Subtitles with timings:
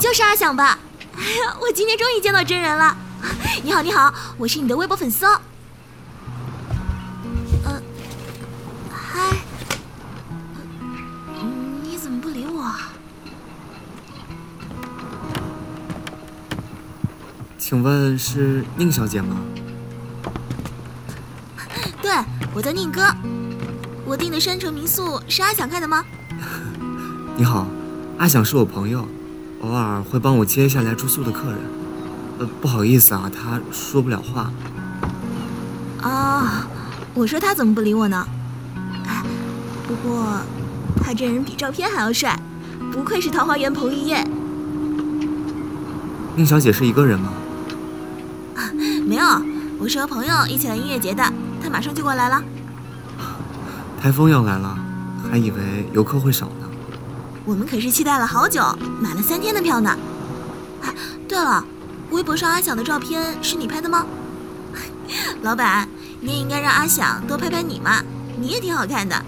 [0.00, 0.78] 就是阿想吧？
[1.14, 2.96] 哎呀，我今天终于见到真人了！
[3.62, 5.40] 你好，你好，我是你的微博粉丝哦。
[7.64, 7.82] 呃，
[8.90, 9.36] 嗨，
[11.82, 12.74] 你怎么不理我？
[17.58, 19.36] 请问是宁小姐吗？
[22.00, 22.10] 对，
[22.54, 23.02] 我叫宁哥。
[24.06, 26.02] 我订的山城民宿是阿想开的吗？
[27.36, 27.66] 你好，
[28.18, 29.06] 阿想是我朋友，
[29.60, 31.58] 偶尔会帮我接下来住宿的客人。
[32.38, 34.50] 呃，不好意思啊，他说不了话。
[36.00, 36.66] 啊，
[37.12, 38.26] 我说他怎么不理我呢？
[39.06, 39.22] 哎，
[39.86, 40.40] 不过
[41.04, 42.38] 他这人比照片还要帅，
[42.90, 44.26] 不愧是桃花源彭于晏。
[46.36, 47.32] 宁小姐是一个人吗？
[49.06, 49.24] 没有，
[49.78, 51.22] 我是和朋友一起来音乐节的，
[51.62, 52.42] 他马上就过来了。
[54.00, 54.78] 台风要来了，
[55.30, 56.59] 还以为游客会少呢。
[57.50, 58.62] 我们可是期待了好久，
[59.00, 59.90] 买了三天的票呢。
[60.80, 60.94] 啊，
[61.26, 61.64] 对了，
[62.10, 64.06] 微博上阿想的照片是你拍的吗？
[65.42, 65.88] 老板，
[66.20, 68.04] 你也应该让阿想多拍拍你嘛，
[68.38, 69.20] 你也挺好看的，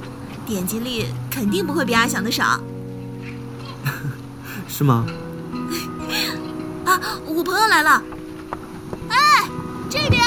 [0.47, 2.61] 点击率肯定不会比阿想的少。
[4.71, 5.05] 是吗？
[6.87, 8.01] 啊，我朋友来了。
[9.09, 9.17] 哎，
[9.91, 10.23] 这边。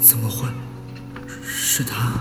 [0.00, 0.48] 怎么会？
[1.46, 2.18] 是他？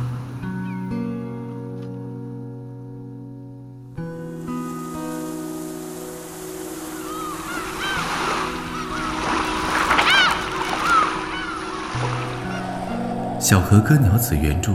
[13.50, 14.74] 小河歌鸟子原著，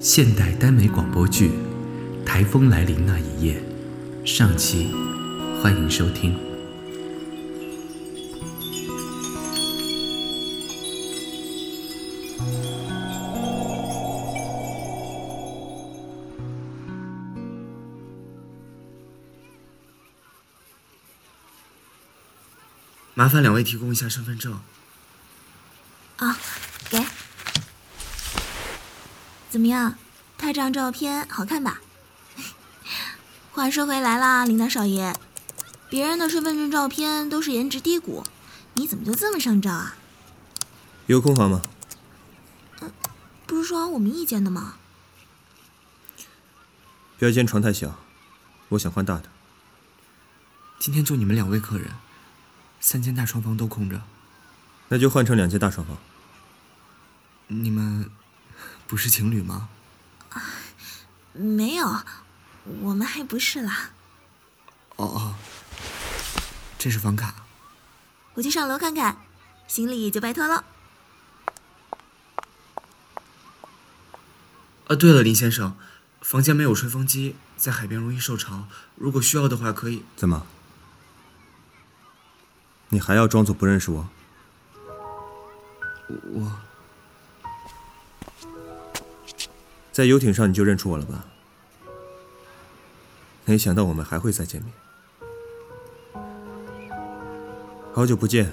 [0.00, 1.50] 现代耽美广播剧
[2.24, 3.62] 《台风来临那一夜》
[4.24, 4.90] 上期，
[5.62, 6.34] 欢迎收听。
[23.12, 24.58] 麻烦两位提供一下身份证。
[26.16, 26.38] 啊，
[26.88, 26.98] 给。
[29.52, 29.98] 怎么样，
[30.38, 31.82] 拍这张照片好看吧？
[33.52, 35.14] 话说回来啦，林大少爷，
[35.90, 38.24] 别人的身份证照片都是颜值低谷，
[38.72, 39.94] 你怎么就这么上照啊？
[41.06, 41.60] 有空房吗？
[42.80, 42.90] 嗯，
[43.46, 44.76] 不是说好我们一间的吗？
[47.18, 47.98] 标间床太小，
[48.70, 49.24] 我想换大的。
[50.78, 51.90] 今天就你们两位客人，
[52.80, 54.00] 三间大床房都空着。
[54.88, 55.98] 那就换成两间大床房。
[57.48, 58.10] 你们
[58.92, 59.70] 不是情侣吗？
[60.28, 60.42] 啊，
[61.32, 62.02] 没有，
[62.82, 63.88] 我们还不是啦。
[64.96, 65.34] 哦哦，
[66.78, 67.34] 这是房卡。
[68.34, 69.16] 我去上楼看看，
[69.66, 70.66] 行李就拜托了。
[74.88, 75.74] 啊，对了，林先生，
[76.20, 80.04] 房间没有吹风机，在海边容易受潮，如果需要的话可以。
[80.16, 80.46] 怎么？
[82.90, 84.10] 你还要装作不认识我？
[86.08, 86.60] 我
[89.92, 91.26] 在游艇上你就认出我了吧？
[93.44, 94.72] 没想到我们还会再见面。
[97.92, 98.50] 好久不见，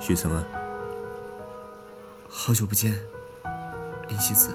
[0.00, 0.44] 许岑安。
[2.28, 3.00] 好久不见，
[4.08, 4.50] 林希子。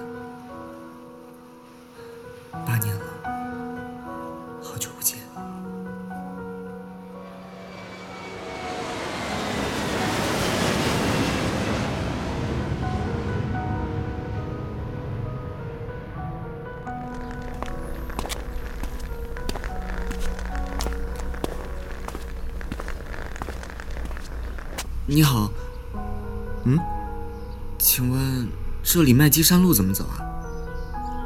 [29.26, 30.22] 麦积山路怎么走啊？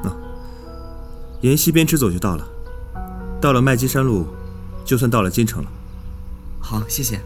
[0.05, 0.17] 啊，
[1.43, 2.49] 沿西边直走就到了。
[3.43, 4.27] 到了麦积山路，
[4.87, 5.71] 就算到了京城了。
[6.59, 7.21] 好，谢谢。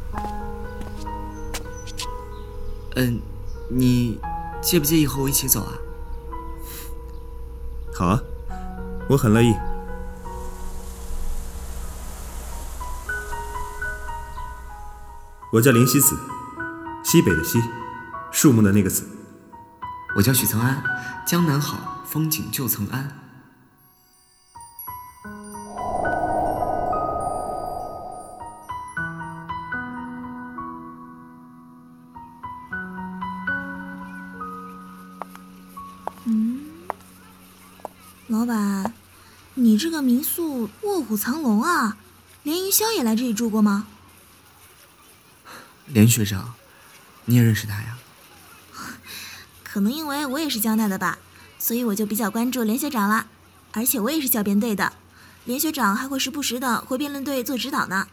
[2.97, 3.21] 嗯，
[3.69, 4.19] 你
[4.61, 5.79] 介不介意和我一起走啊？
[7.95, 8.21] 好啊，
[9.09, 9.55] 我很乐意。
[15.53, 16.17] 我叫林西子，
[17.05, 17.63] 西北的西，
[18.33, 19.07] 树木的那个子。
[20.17, 20.81] 我叫许曾安，
[21.27, 23.05] 江南好，风景旧曾谙。
[36.27, 36.61] 嗯，
[38.29, 38.95] 老板，
[39.55, 41.97] 你这个民宿卧虎藏龙啊，
[42.45, 43.89] 连云霄也来这里住过吗？
[45.87, 46.55] 连学长，
[47.25, 47.99] 你也认识他呀？
[49.75, 51.19] 可能因为我也是江大的吧，
[51.59, 53.27] 所以我就比较关注连学长啦。
[53.73, 54.93] 而且我也是校编队的，
[55.47, 58.07] 连学长还会时不时的回辩论队做指导呢。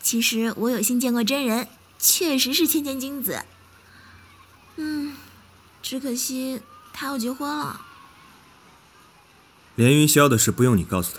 [0.00, 1.66] 其实我有幸见过真人，
[1.98, 3.42] 确实是谦谦君子。
[4.76, 5.16] 嗯，
[5.82, 6.62] 只可惜
[6.92, 7.80] 他要结婚了。
[9.74, 11.16] 连云霄的事不用你告诉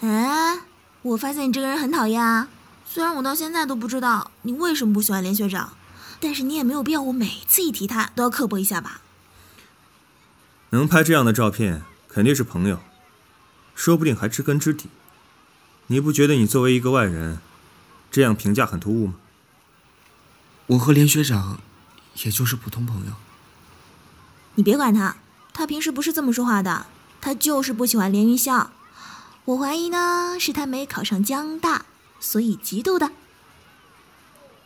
[0.00, 0.06] 他。
[0.06, 0.60] 哎，
[1.02, 2.46] 我发现你这个人很讨厌啊！
[2.88, 5.72] 虽然我到现在都不知道你为什么不喜欢连学长，
[6.20, 9.00] 但是你也没有必要我每次一提他都要刻薄一下吧？
[10.70, 12.80] 能拍这样的照片，肯定是朋友，
[13.74, 14.88] 说不定还知根知底。
[15.86, 17.38] 你不觉得你作为一个外人，
[18.10, 19.14] 这样评价很突兀吗？
[20.66, 21.60] 我和连学长，
[22.24, 23.12] 也就是普通朋友。
[24.56, 25.16] 你别管他，
[25.52, 26.86] 他平时不是这么说话的，
[27.20, 28.66] 他就是不喜欢连云霄。
[29.44, 31.86] 我怀疑呢，是他没考上江大，
[32.18, 33.12] 所以嫉妒的。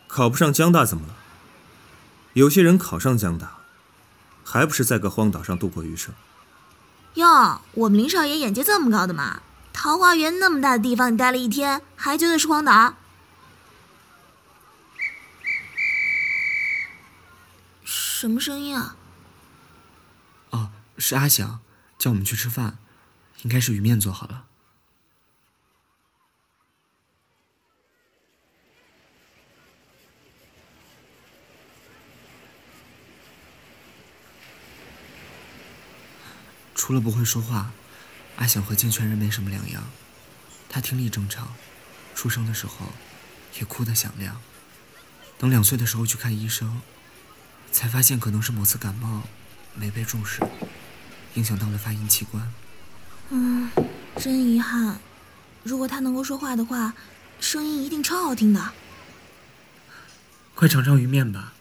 [0.07, 1.15] 考不上江大怎么了？
[2.33, 3.57] 有些人考上江大，
[4.43, 6.13] 还不是在个荒岛上度过余生？
[7.15, 9.41] 哟，我们林少爷眼界这么高的吗？
[9.73, 12.93] 桃花源那么大的地方，你待了一天，还觉得是荒岛？
[17.83, 18.95] 什么声音啊？
[20.51, 21.59] 哦，是阿翔
[21.97, 22.77] 叫我们去吃饭，
[23.41, 24.45] 应该是鱼面做好了。
[36.81, 37.71] 除了不会说话。
[38.37, 39.83] 阿想和健全人没什么两样，
[40.67, 41.53] 他听力正常，
[42.15, 42.91] 出生的时候
[43.59, 44.41] 也哭得响亮。
[45.37, 46.81] 等两岁的时候去看医生，
[47.71, 49.21] 才发现可能是某次感冒
[49.75, 50.41] 没被重视，
[51.35, 52.51] 影响到了发音器官。
[53.29, 53.69] 嗯，
[54.17, 54.99] 真遗憾。
[55.61, 56.95] 如果他能够说话的话，
[57.39, 58.73] 声音一定超好听的。
[60.55, 61.53] 快尝尝鱼面吧，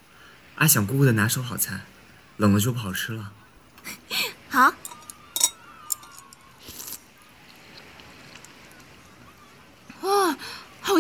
[0.55, 1.83] 阿想姑姑的拿手好菜，
[2.39, 3.35] 冷了就不好吃了。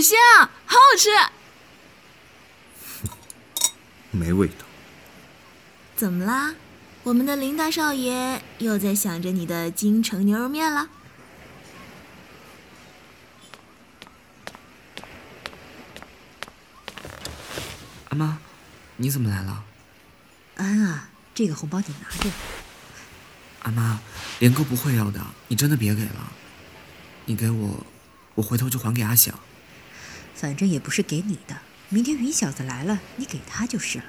[0.00, 1.10] 好鲜啊，好好吃。
[4.10, 4.64] 没味道。
[5.94, 6.54] 怎么啦？
[7.02, 10.88] 我们的林大少爷又在想着你的京城牛肉面了？
[18.08, 18.38] 阿妈，
[18.96, 19.64] 你怎么来了？
[20.56, 22.30] 安啊，这个红包你拿着。
[23.64, 24.00] 阿妈，
[24.38, 26.32] 连哥不会要的，你真的别给了。
[27.26, 27.84] 你给我，
[28.36, 29.38] 我回头就还给阿想。
[30.40, 31.58] 反正也不是给你的，
[31.90, 34.04] 明天云小子来了，你给他就是了。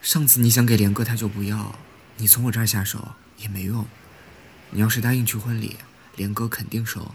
[0.00, 1.78] 上次你想给连哥，他就不要，
[2.16, 3.84] 你从我这儿下手也没用。
[4.70, 5.76] 你要是答应去婚礼，
[6.16, 7.14] 连哥肯定收。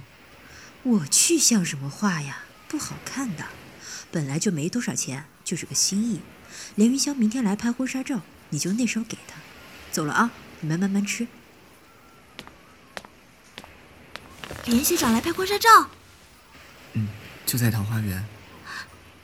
[0.84, 2.44] 我去像什么话呀？
[2.68, 3.46] 不好看的，
[4.12, 6.20] 本来就没多少钱，就是个心意。
[6.76, 9.38] 连云霄明天来拍婚纱照，你就那时候给他。
[9.92, 11.28] 走了啊，你们慢慢吃。
[14.66, 15.90] 连学长来拍婚纱照。
[17.46, 18.26] 就在桃花源，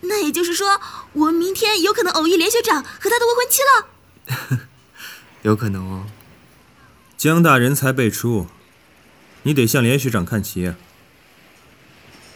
[0.02, 0.80] 那也就是说，
[1.14, 3.62] 我们明天有可能偶遇连学长和他的未婚妻
[4.58, 4.68] 了。
[5.44, 6.06] 有可能哦。
[7.18, 8.48] 江大人才辈出，
[9.44, 10.74] 你得向连学长看齐。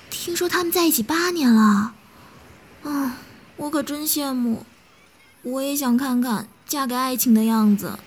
[0.09, 1.93] 听说他们在一起八年了，
[2.83, 3.17] 啊，
[3.57, 4.65] 我可真羡慕，
[5.41, 7.99] 我也想看看嫁给爱情的样子。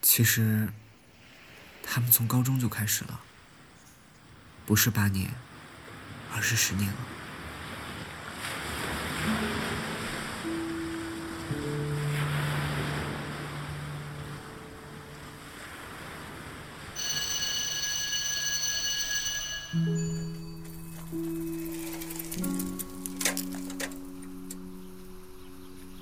[0.00, 0.68] 其实，
[1.82, 3.20] 他们从高中就开始了，
[4.64, 5.34] 不是八年。
[6.34, 6.96] 二是十年了。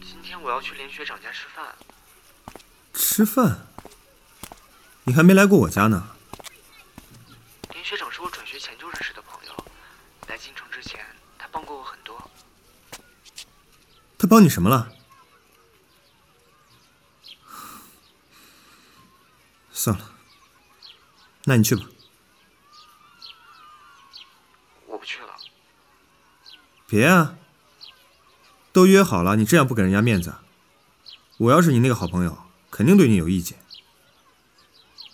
[0.02, 1.74] 今天我要去林学长家吃饭。
[2.94, 3.66] 吃饭？
[5.04, 6.16] 你还没来过我家呢。
[7.72, 9.64] 连学长是我转学前就认识的朋友。
[10.28, 11.04] 来京城之前，
[11.38, 12.30] 他帮过我很多。
[14.28, 14.92] 他帮你什么了？
[19.72, 20.10] 算了，
[21.44, 21.86] 那你去吧。
[24.84, 25.34] 我不去了。
[26.86, 27.38] 别啊！
[28.70, 30.34] 都约好了，你这样不给人家面子。
[31.38, 32.36] 我要是你那个好朋友，
[32.70, 33.64] 肯定对你有意见。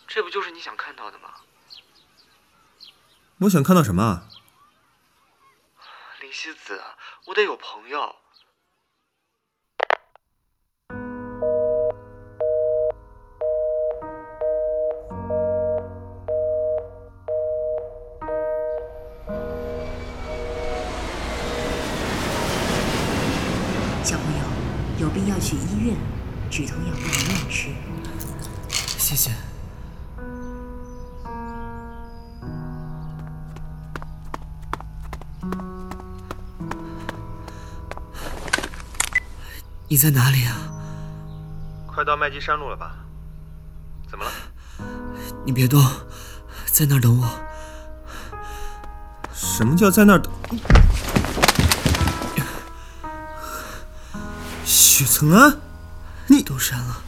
[0.09, 1.35] 这不就是你想看到的吗？
[3.39, 4.27] 我想看到什么？
[6.21, 6.83] 林西子，
[7.27, 8.17] 我得有朋友。
[24.05, 24.45] 小朋友，
[24.99, 25.97] 有病要去医院，
[26.51, 27.71] 止痛药不能乱吃。
[28.69, 29.31] 谢谢。
[39.89, 40.55] 你在哪里啊？
[41.87, 42.95] 快到麦积山路了吧？
[44.11, 44.31] 怎么了？
[45.47, 45.83] 你别动，
[46.67, 47.27] 在那儿等我。
[49.33, 50.31] 什么叫在那儿等？
[54.97, 55.59] 许曾安，
[56.29, 57.03] 你都删了。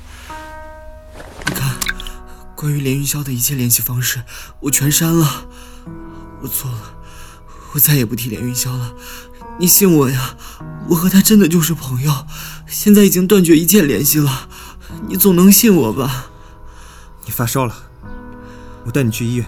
[1.46, 1.76] 你看，
[2.56, 4.24] 关于连云霄的一切联系方式，
[4.58, 5.46] 我全删了。
[6.42, 6.96] 我错了，
[7.74, 8.92] 我再也不提连云霄了。
[9.60, 10.34] 你信我呀，
[10.88, 12.26] 我和他真的就是朋友，
[12.66, 14.48] 现在已经断绝一切联系了。
[15.06, 16.26] 你总能信我吧？
[17.24, 17.72] 你发烧了，
[18.84, 19.46] 我带你去医院。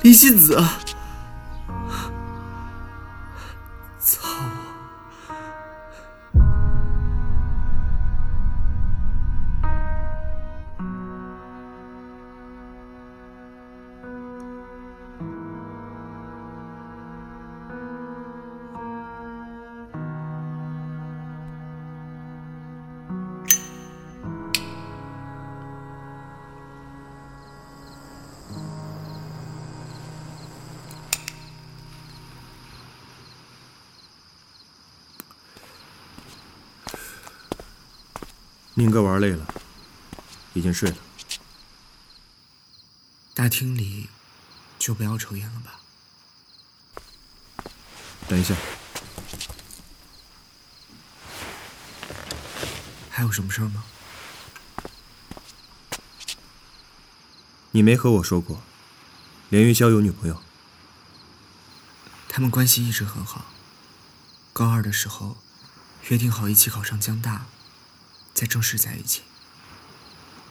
[0.00, 0.64] 林希子。
[38.98, 39.46] 哥玩累了，
[40.54, 40.96] 已经睡了。
[43.32, 44.08] 大厅里
[44.76, 45.78] 就不要抽烟了吧？
[48.26, 48.56] 等一下，
[53.08, 53.84] 还有什么事儿吗？
[57.70, 58.60] 你没和我说过，
[59.48, 60.42] 连云霄有女朋友。
[62.28, 63.46] 他们关系一直很好。
[64.52, 65.36] 高二的时候，
[66.08, 67.46] 约定好一起考上江大。
[68.38, 69.22] 再正式在一起，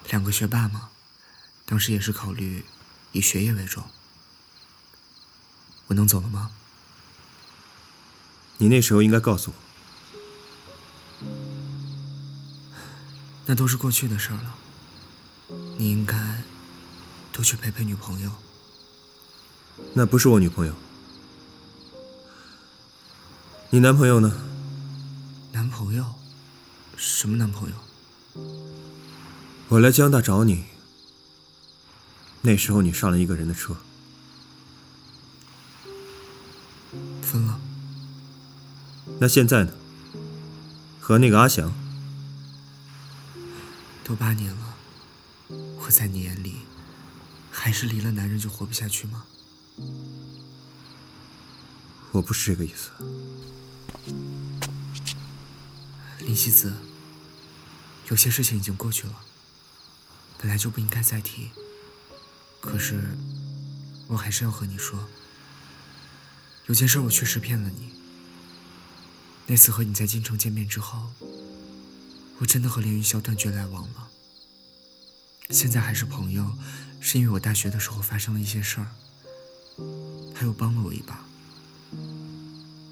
[0.10, 0.90] 两个学霸嘛，
[1.66, 2.66] 当时也是考虑
[3.14, 3.82] 以学业为重。
[5.88, 6.52] 我能走了吗？
[8.58, 9.56] 你那时候应该告诉我。
[13.46, 14.54] 那都是过去的事儿了。
[15.78, 16.44] 你应该
[17.32, 18.30] 多去陪陪女朋友。
[19.94, 20.76] 那不是我女朋友。
[23.70, 24.30] 你男朋友呢？
[25.54, 26.17] 男朋友。
[26.98, 27.76] 什么男朋友？
[29.70, 30.66] 我来江大找你，
[32.42, 33.78] 那时候你上了一个人的车，
[37.22, 37.60] 分了。
[39.20, 39.72] 那现在呢？
[41.00, 41.72] 和那个阿翔？
[44.04, 44.76] 都八年了，
[45.80, 46.56] 我在你眼里，
[47.52, 49.26] 还是离了男人就活不下去吗？
[52.12, 52.90] 我不是这个意思。
[56.20, 56.74] 林希子，
[58.10, 59.14] 有些事情已经过去了，
[60.38, 61.52] 本来就不应该再提。
[62.62, 63.18] 可是，
[64.08, 65.08] 我还是要和你说，
[66.68, 67.94] 有件事我确实骗了你。
[69.46, 71.12] 那次和你在京城见面之后，
[72.40, 74.10] 我真的和连云霄断绝来往了。
[75.50, 76.58] 现在还是朋友，
[77.00, 78.88] 是因为我大学的时候发生了一些事儿，
[80.34, 81.26] 他又帮了我一把。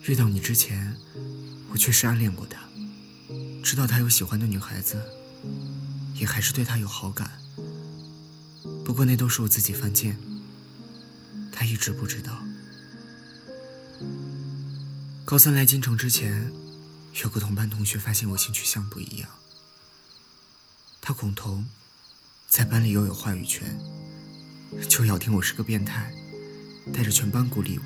[0.03, 0.97] 遇到你之前，
[1.69, 2.59] 我确实暗恋过他。
[3.65, 5.01] 知道他有喜欢的女孩子，
[6.13, 7.31] 也还是对他有好感。
[8.85, 10.15] 不过那都是我自己犯贱，
[11.51, 12.43] 他一直不知道。
[15.25, 16.53] 高三来京城之前，
[17.23, 19.27] 有个同班同学发现我性取向不一样。
[21.01, 21.65] 他恐同，
[22.47, 23.75] 在班里又有话语权，
[24.87, 26.13] 就咬定我是个变态，
[26.93, 27.83] 带着全班孤立我。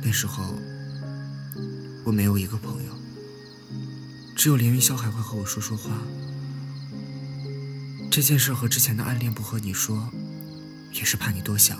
[0.00, 0.54] 那时候，
[2.04, 2.96] 我没有一个朋友。
[4.36, 5.90] 只有连云霄还会和我说说话。
[8.10, 10.12] 这件事和之前的暗恋不和你说，
[10.92, 11.78] 也是怕你多想。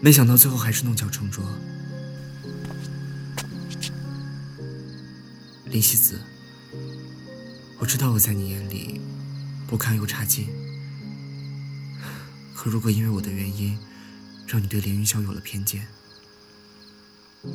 [0.00, 1.44] 没想到最后还是弄巧成拙。
[5.66, 6.18] 林希子，
[7.78, 9.00] 我知道我在你眼里
[9.66, 10.48] 不堪又差劲。
[12.54, 13.78] 可如果因为我的原因，
[14.46, 15.86] 让你对连云霄有了偏见，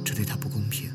[0.06, 0.92] 这对他不公平。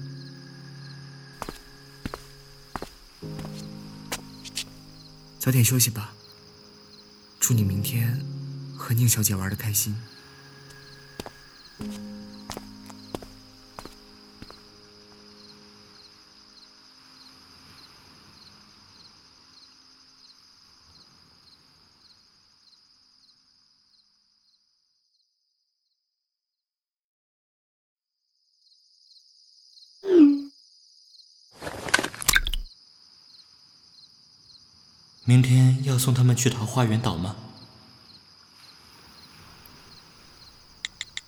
[5.45, 6.15] 早点休息吧。
[7.39, 8.19] 祝你明天
[8.79, 9.95] 和宁小姐玩的开心。
[35.27, 37.37] 明天要送他们去桃花源岛吗？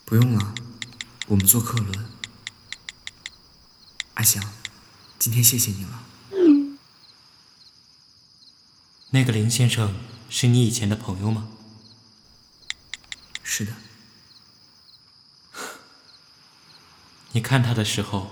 [0.04, 0.54] 不用了，
[1.28, 2.06] 我们坐客轮。
[4.14, 4.52] 阿翔，
[5.18, 6.02] 今天谢谢你了。
[9.10, 9.96] 那个林先生
[10.28, 11.48] 是你以前的朋友吗？
[13.42, 13.72] 是的，
[17.32, 18.30] 你看他的时候，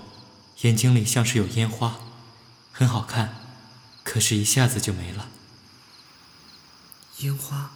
[0.61, 1.99] 眼睛里像是有烟花，
[2.71, 3.47] 很好看，
[4.03, 5.31] 可是一下子就没了。
[7.19, 7.71] 烟花。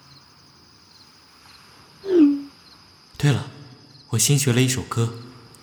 [3.18, 3.50] 对了，
[4.10, 5.14] 我新学了一首歌，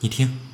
[0.00, 0.45] 你听。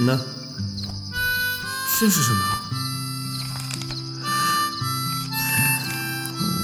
[0.00, 0.20] 呢？
[2.00, 2.40] 这是什么？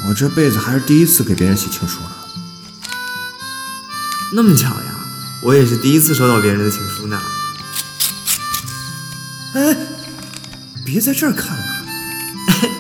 [0.08, 2.10] 我这辈子还是第一次给别人写情书呢。
[4.32, 4.94] 那么巧呀，
[5.42, 7.20] 我也是第一次收到别人的情书呢。
[9.54, 9.76] 哎，
[10.84, 11.64] 别在这儿看了。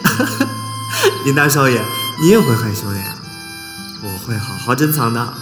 [1.24, 1.80] 林大少爷，
[2.20, 3.14] 你也会害羞的呀？
[4.02, 5.34] 我会好好珍藏的。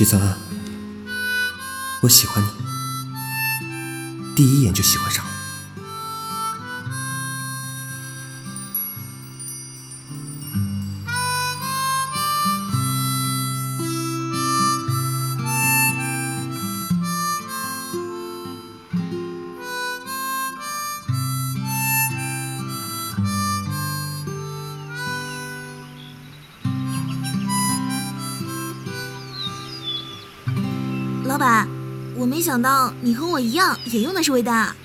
[0.00, 0.18] 许岑，
[2.00, 2.48] 我喜欢你，
[4.34, 5.29] 第一眼就喜欢上了。
[33.02, 34.76] 你和我一样也用的是微单啊！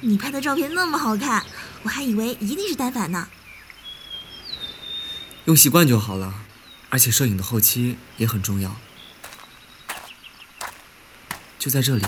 [0.00, 1.44] 你拍的照片那么好看，
[1.82, 3.28] 我还以为一定是单反呢。
[5.46, 6.34] 用习惯就好了，
[6.90, 8.76] 而且摄影的后期也很重要。
[11.58, 12.04] 就在这里，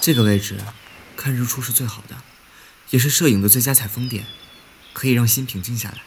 [0.00, 0.58] 这个位置，
[1.16, 2.16] 看日出是最好的，
[2.90, 4.26] 也是摄影的最佳采风点，
[4.92, 6.02] 可以让心平静下来。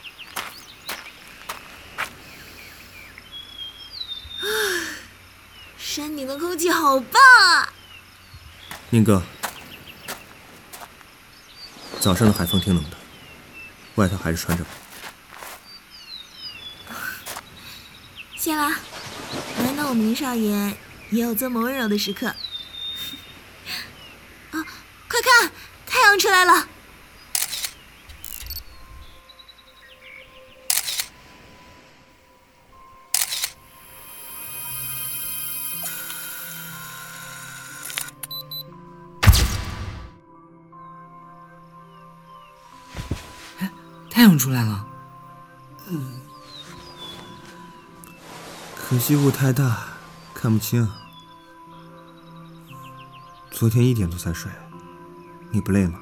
[5.78, 7.72] 山顶的空气好棒啊！
[8.92, 9.22] 宁哥，
[11.98, 12.96] 早上的海风挺冷的，
[13.94, 14.70] 外套还是穿着吧。
[18.36, 18.70] 谢了。
[19.62, 20.76] 难道我们林少爷
[21.08, 22.26] 也有这么温柔的时刻？
[22.26, 22.36] 啊，
[25.08, 25.50] 快看，
[25.86, 26.68] 太阳出来了！
[49.02, 49.82] 可惜雾太大，
[50.32, 50.88] 看不清。
[53.50, 54.48] 昨天一点多才睡，
[55.50, 55.98] 你不累吗？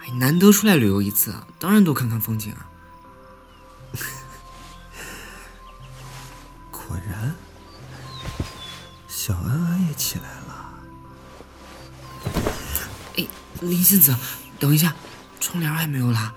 [0.00, 2.66] 哎，难得出来旅游一次，当然多看看风景啊。
[6.72, 7.36] 果然，
[9.06, 10.74] 小安安也起来了。
[13.16, 13.24] 哎，
[13.60, 14.12] 林仙子，
[14.58, 14.92] 等一下，
[15.38, 16.34] 窗帘还没有拉。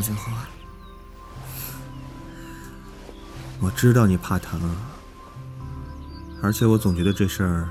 [0.00, 0.48] 到最后啊？
[3.60, 4.58] 我知道你怕疼，
[6.42, 7.68] 而且我总觉得这事儿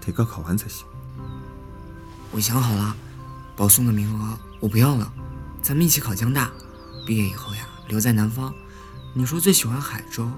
[0.00, 0.86] 得高考完才行。
[2.30, 2.96] 我想好了，
[3.56, 5.12] 保送的名额我不要了，
[5.60, 6.48] 咱们一起考江大。
[7.04, 8.54] 毕业以后呀，留在南方。
[9.12, 10.30] 你说最喜欢海州，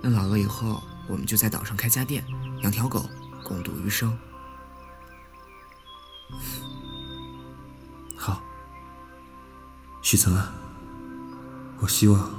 [0.00, 2.24] 那老了以后，我们就在岛上开家店，
[2.62, 3.04] 养条狗，
[3.44, 4.16] 共度余生。
[8.16, 8.40] 好，
[10.00, 10.48] 许岑安，
[11.82, 12.30] 我希望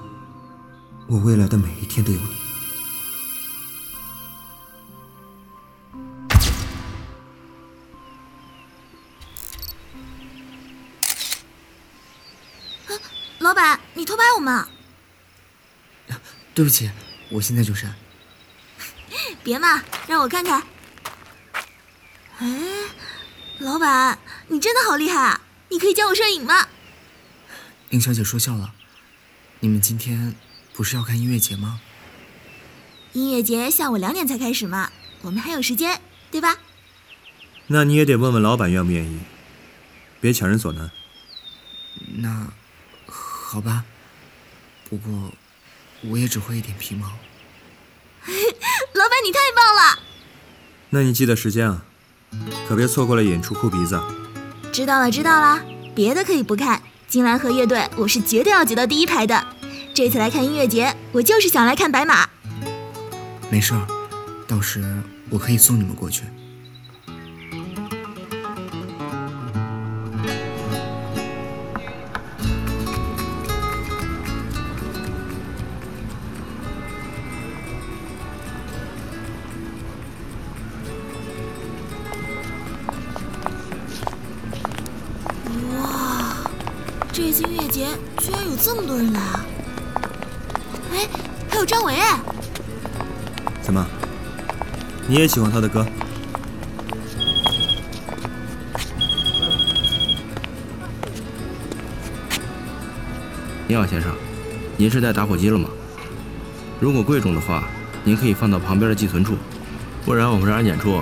[1.06, 2.27] 我未来的每一天都有你。
[13.39, 14.65] 老板，你偷拍我们？
[16.53, 16.89] 对不起，
[17.29, 17.93] 我现在就删。
[19.43, 20.63] 别嘛，让我看看。
[22.38, 22.47] 哎，
[23.60, 25.41] 老板，你真的好厉害啊！
[25.67, 26.69] 你可以教我摄影吗？
[27.89, 28.73] 林小姐说笑了，
[29.63, 30.36] 你们今天
[30.73, 31.80] 不是要看音乐节吗？
[33.13, 36.58] 音乐节下午两点才开始嘛，我们还有时间，对吧？
[37.67, 39.19] 那你也得问问老板愿不愿意，
[40.19, 40.91] 别强人所难。
[42.17, 42.45] 那
[43.06, 43.86] 好吧，
[44.89, 45.32] 不过
[46.02, 47.08] 我也只会一点皮毛。
[48.28, 49.99] 老板，你太棒了！
[50.89, 51.86] 那你记得时间啊，
[52.67, 53.97] 可别错过了演出哭鼻子。
[54.73, 55.63] 知道了，知道了。
[55.95, 59.45] 别的可以不看，金兰和乐队我是绝对要挤到第一排的。
[59.93, 62.28] 这次来看音乐节，我就是想来看白马。
[63.52, 63.86] 没事儿，
[64.47, 64.84] 到时
[65.30, 66.23] 我可以送你们过去。
[87.33, 87.87] 次音乐节
[88.19, 89.45] 居然有这么多人来啊！
[90.93, 91.09] 哎，
[91.49, 92.19] 还有张伟哎！
[93.59, 93.83] 怎么，
[95.07, 95.83] 你也喜欢他的歌？
[103.67, 104.13] 你好，先生，
[104.77, 105.67] 您是带打火机了吗？
[106.79, 107.63] 如果贵重的话，
[108.03, 109.35] 您可以放到旁边的寄存处，
[110.05, 111.01] 不然我们这安检处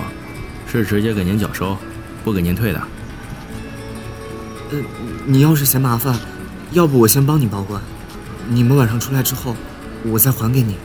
[0.66, 1.76] 是直接给您缴收，
[2.24, 2.80] 不给您退的。
[4.72, 4.78] 呃，
[5.26, 6.18] 你要是嫌麻烦，
[6.70, 7.78] 要不我先帮你保管，
[8.48, 9.54] 你们晚上出来之后，
[10.04, 10.76] 我再还给你。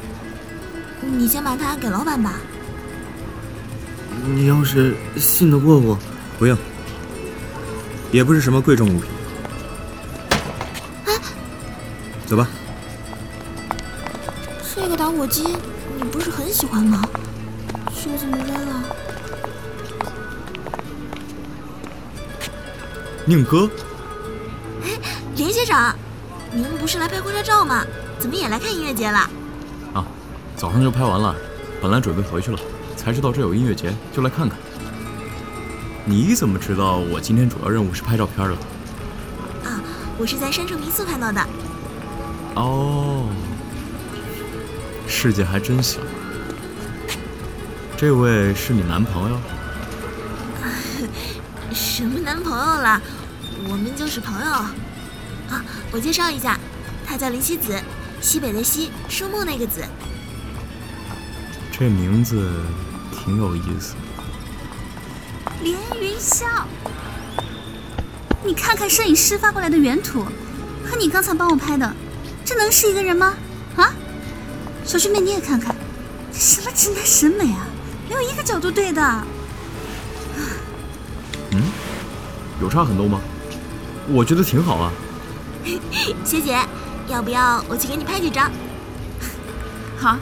[1.01, 2.33] 你先把它给老板吧。
[4.25, 5.97] 你要是信得过我，
[6.37, 6.57] 不用，
[8.11, 9.09] 也不是什么贵重物品。
[11.05, 11.13] 哎
[12.25, 12.45] 走吧。
[14.75, 15.55] 这个打火机
[15.95, 17.01] 你不是很喜欢吗？
[23.29, 23.69] 宁哥，
[24.85, 24.89] 哎
[25.35, 25.93] 连学长，
[26.53, 27.83] 您不是来拍婚纱照吗？
[28.17, 29.19] 怎么也来看音乐节了？
[29.93, 30.05] 啊，
[30.55, 31.35] 早上就拍完了，
[31.81, 32.59] 本来准备回去了，
[32.95, 34.57] 才知道这有音乐节，就来看看。
[36.05, 38.53] 你怎么知道我今天主要任务是拍照片的？
[39.69, 39.83] 啊，
[40.17, 41.45] 我是在山城民宿看到的。
[42.55, 43.27] 哦，
[45.05, 45.99] 世界还真小。
[47.97, 49.37] 这位是你男朋友？
[51.73, 53.01] 什么男朋友啦？
[53.97, 54.51] 就是朋友。
[54.51, 56.59] 啊，我介绍一下，
[57.05, 57.81] 他叫林西子，
[58.21, 59.83] 西北的西，树木那个子。
[61.71, 62.63] 这名字
[63.11, 63.95] 挺有意思。
[65.61, 66.45] 连云霄，
[68.43, 70.23] 你看看摄影师发过来的原图，
[70.85, 71.91] 和你刚才帮我拍的，
[72.45, 73.33] 这能是一个人吗？
[73.75, 73.93] 啊，
[74.85, 75.75] 小师妹你也看看，
[76.31, 77.65] 这什么直男审美啊，
[78.07, 79.01] 没有一个角度对的。
[81.51, 81.61] 嗯，
[82.61, 83.19] 有差很多吗？
[84.09, 84.91] 我觉得挺好啊。
[86.23, 86.57] 学姐，
[87.07, 88.49] 要不要我去给你拍几张？
[89.97, 90.17] 好，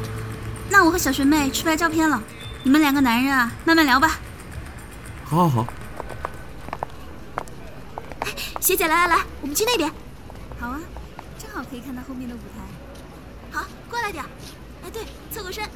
[0.69, 2.21] 那我和小学妹去拍照片了，
[2.63, 4.19] 你们两个男人啊，慢慢聊吧。
[5.23, 5.67] 好，好，好。
[8.61, 9.91] 学姐，来来来，我们去那边。
[10.59, 10.79] 好啊，
[11.37, 13.59] 正好可以看到后面的舞台。
[13.59, 14.23] 好，过来点。
[14.83, 15.63] 哎，对，侧过身。
[15.63, 15.69] 哎，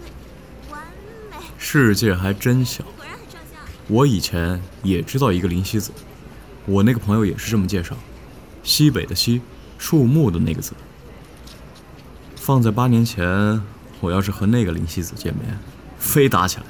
[0.00, 0.80] 对，完
[1.30, 1.36] 美。
[1.58, 2.82] 世界还真小。
[2.96, 3.60] 果然很上相。
[3.88, 5.90] 我以前也知道一个林夕子，
[6.68, 7.96] 我那个朋友也是这么介绍，
[8.62, 9.40] 西北的西，
[9.78, 10.74] 树木的那个字。
[12.36, 13.62] 放在八年前，
[14.00, 15.58] 我要是和那个林夕子见面，
[15.98, 16.64] 非打起来。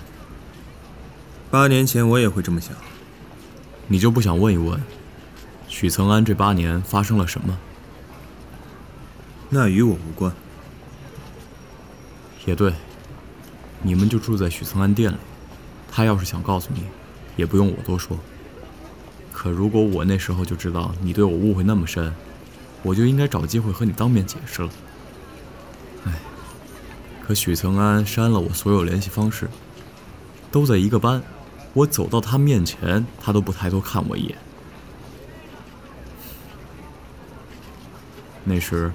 [1.51, 2.73] 八年前我也会这么想。
[3.89, 4.81] 你就不想问一问，
[5.67, 7.59] 许曾安这八年发生了什么？
[9.49, 10.33] 那与我无关。
[12.47, 12.73] 也对，
[13.83, 15.17] 你们就住在许曾安店里，
[15.91, 16.85] 他要是想告诉你，
[17.35, 18.17] 也不用我多说。
[19.39, 22.13] 可如果我那时候就知道你对我误会那么深，
[22.83, 24.71] 我就应该找机会和你当面解释了。
[26.07, 26.13] 哎，
[27.25, 29.49] 可许曾安删了我所有联系方式，
[30.51, 31.23] 都在一个班，
[31.73, 34.37] 我走到他面前，他都不抬头看我一眼。
[38.43, 38.91] 那时，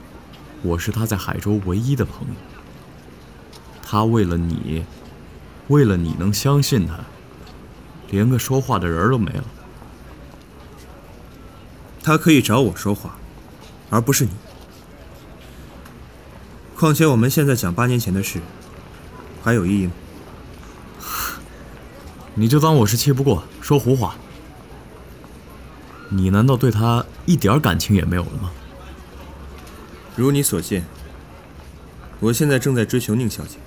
[0.62, 2.34] 我是他在海州唯一的朋友。
[3.82, 4.84] 他为了你，
[5.70, 7.00] 为了你能相信他，
[8.10, 9.46] 连个说话的人都没了。
[12.04, 13.16] 他可以找我说话，
[13.90, 14.32] 而不是你。
[16.76, 18.42] 况且我们现在讲八年前的事，
[19.42, 19.94] 还有意义吗？
[22.36, 24.16] 你就当我是气不过，说胡话。
[26.10, 28.52] 你难道对他一点感情也没有了吗？
[30.16, 30.86] 如你所见，
[32.20, 33.58] 我现在正在追求宁小姐。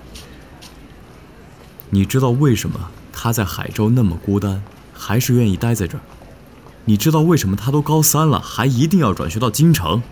[1.88, 6.01] 你知道为什么他在海州那么孤单，还是愿意待在这儿？
[6.87, 10.03] 你知道为什么他都高三了，还一定要转学到京城？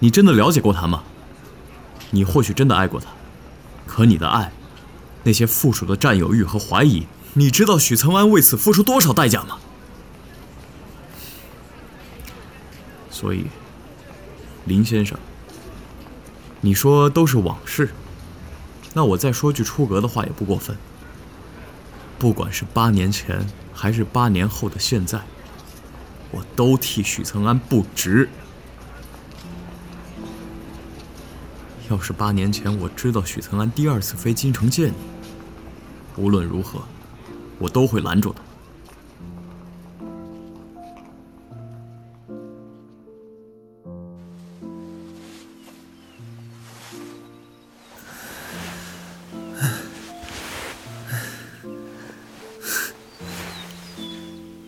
[0.00, 1.04] 你真的了解过他吗？
[2.10, 3.06] 你或许真的爱过他，
[3.86, 4.52] 可你的爱，
[5.22, 9.58] 那些附属的占有欲和怀疑，你知道许岑安为此付出多少代价吗？
[13.08, 13.44] 所以，
[14.64, 15.16] 林先生，
[16.60, 17.94] 你说都是往事，
[18.94, 20.76] 那我再说句出格的话也不过分。
[22.18, 25.20] 不管是八年前还是八年后的现在，
[26.30, 28.28] 我都替许曾安不值。
[31.90, 34.94] 要是八年前我知道许曾安第二次飞京城见你，
[36.16, 36.82] 无论如何，
[37.58, 38.42] 我都会拦住他。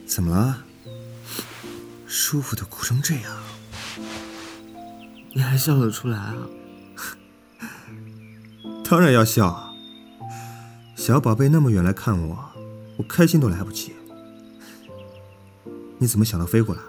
[0.05, 0.65] 怎么了？
[2.33, 3.37] 舒服的哭成这样，
[5.35, 6.35] 你还笑得出来啊？
[8.89, 9.71] 当然要笑啊！
[10.97, 12.39] 小宝贝那么远来看我，
[12.97, 13.93] 我开心都来不及。
[15.99, 16.81] 你怎么想到飞过来？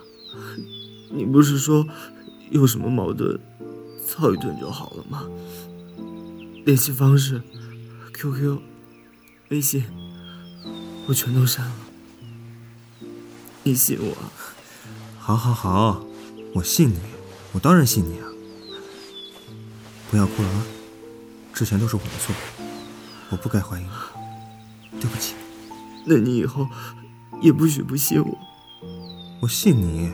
[1.12, 1.86] 你不是说
[2.50, 3.38] 有什么矛盾，
[4.08, 5.26] 操一顿就好了吗？
[6.64, 7.42] 联系方式、
[8.14, 8.62] QQ、
[9.50, 9.84] 微信，
[11.06, 11.76] 我全都删了。
[13.64, 14.16] 你信我？
[15.26, 16.06] 好，好，好，
[16.54, 17.00] 我信你，
[17.54, 18.28] 我当然信你啊！
[20.12, 20.66] 不要哭了啊！
[21.54, 22.36] 之前都是我的错，
[23.30, 25.36] 我不该怀疑你，对不起。
[26.06, 26.68] 那你以后
[27.42, 28.38] 也不许不信我。
[29.40, 30.12] 我信你，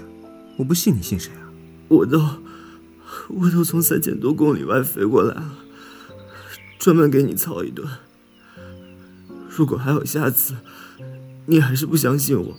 [0.58, 1.50] 我不信你信谁啊？
[1.88, 2.24] 我都，
[3.30, 5.56] 我都从三千多公里外飞过来了，
[6.78, 7.90] 专门给你操一顿。
[9.50, 10.54] 如果还有下次，
[11.48, 12.56] 你还是不相信我，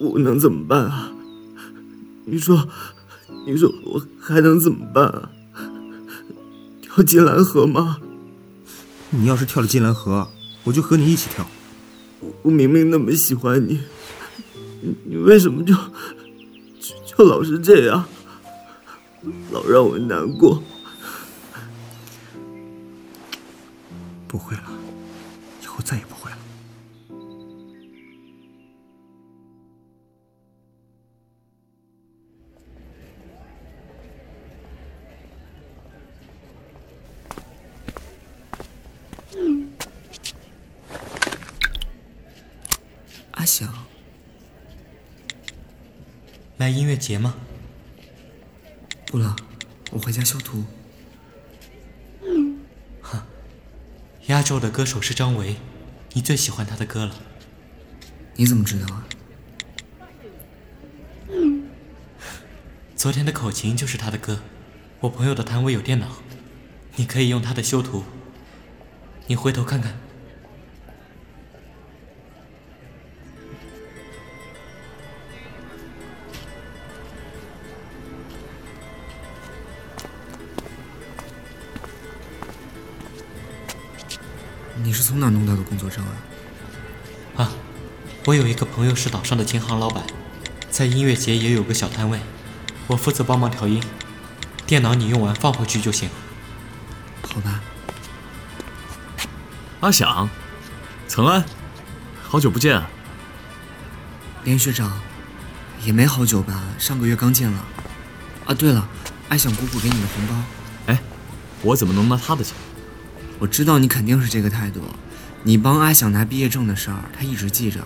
[0.00, 1.12] 我能怎么办啊？
[2.24, 2.68] 你说，
[3.46, 5.30] 你说我还能怎么办啊？
[6.82, 7.98] 跳金兰河吗？
[9.10, 10.28] 你要是跳了金兰河，
[10.64, 11.46] 我就和你一起跳。
[12.20, 13.80] 我我明明那么喜欢你，
[14.80, 15.74] 你你为什么就
[16.78, 18.04] 就就老是这样，
[19.50, 20.62] 老让我难过？
[24.28, 24.69] 不会了，
[43.40, 43.72] 阿翔，
[46.58, 47.36] 来音乐节吗？
[49.06, 49.34] 不了，
[49.92, 50.62] 我回家修图。
[54.26, 55.56] 压轴的歌手是张维，
[56.12, 57.14] 你最喜欢他的歌了。
[58.34, 59.06] 你怎么知道啊？
[62.94, 64.40] 昨天的口琴就是他的歌。
[65.00, 66.08] 我朋友的摊位有电脑，
[66.96, 68.04] 你可以用他的修图。
[69.28, 69.98] 你回头看看。
[85.10, 87.42] 从哪弄到的工作证啊？
[87.42, 87.50] 啊，
[88.26, 90.04] 我有一个朋友是岛上的琴行老板，
[90.70, 92.20] 在音乐节也有个小摊位，
[92.86, 93.82] 我负责帮忙调音，
[94.68, 96.08] 电脑你用完放回去就行。
[97.28, 97.60] 好吧。
[99.80, 100.30] 阿响，
[101.08, 101.44] 曾安，
[102.22, 102.88] 好久不见啊！
[104.44, 105.00] 连学长，
[105.82, 106.62] 也没好久吧？
[106.78, 107.64] 上个月刚见了。
[108.46, 108.88] 啊，对了，
[109.28, 110.34] 阿响姑姑给你的红包。
[110.86, 111.02] 哎，
[111.62, 112.54] 我怎么能拿她的钱？
[113.40, 114.80] 我知道你肯定是这个态度。
[115.42, 117.80] 你帮阿想拿毕业证的事儿，他一直记着。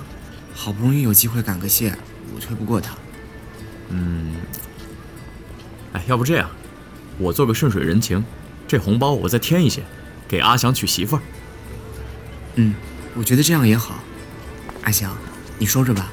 [0.54, 1.96] 好不容易有机会感个谢，
[2.34, 2.94] 我推不过他。
[3.88, 4.34] 嗯。
[5.92, 6.50] 哎，要不这样，
[7.18, 8.24] 我做个顺水人情，
[8.66, 9.82] 这红包我再添一些，
[10.26, 11.22] 给阿响娶媳妇儿。
[12.56, 12.74] 嗯，
[13.14, 14.02] 我觉得这样也好。
[14.82, 15.16] 阿翔，
[15.58, 16.10] 你收着吧。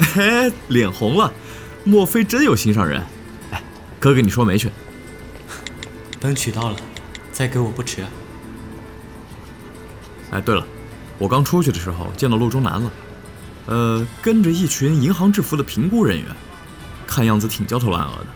[0.00, 1.32] 嘿，脸红了，
[1.84, 3.00] 莫非真有心上人？
[3.52, 3.62] 哎，
[4.00, 4.70] 哥给你说媒去。
[6.20, 6.76] 等娶到了，
[7.32, 8.04] 再给我不迟。
[10.30, 10.66] 哎，对了，
[11.18, 12.92] 我刚出去的时候见到陆中南了，
[13.66, 16.26] 呃，跟着一群银行制服的评估人员，
[17.06, 18.26] 看样子挺焦头烂额的。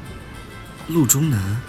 [0.89, 1.61] 陆中南，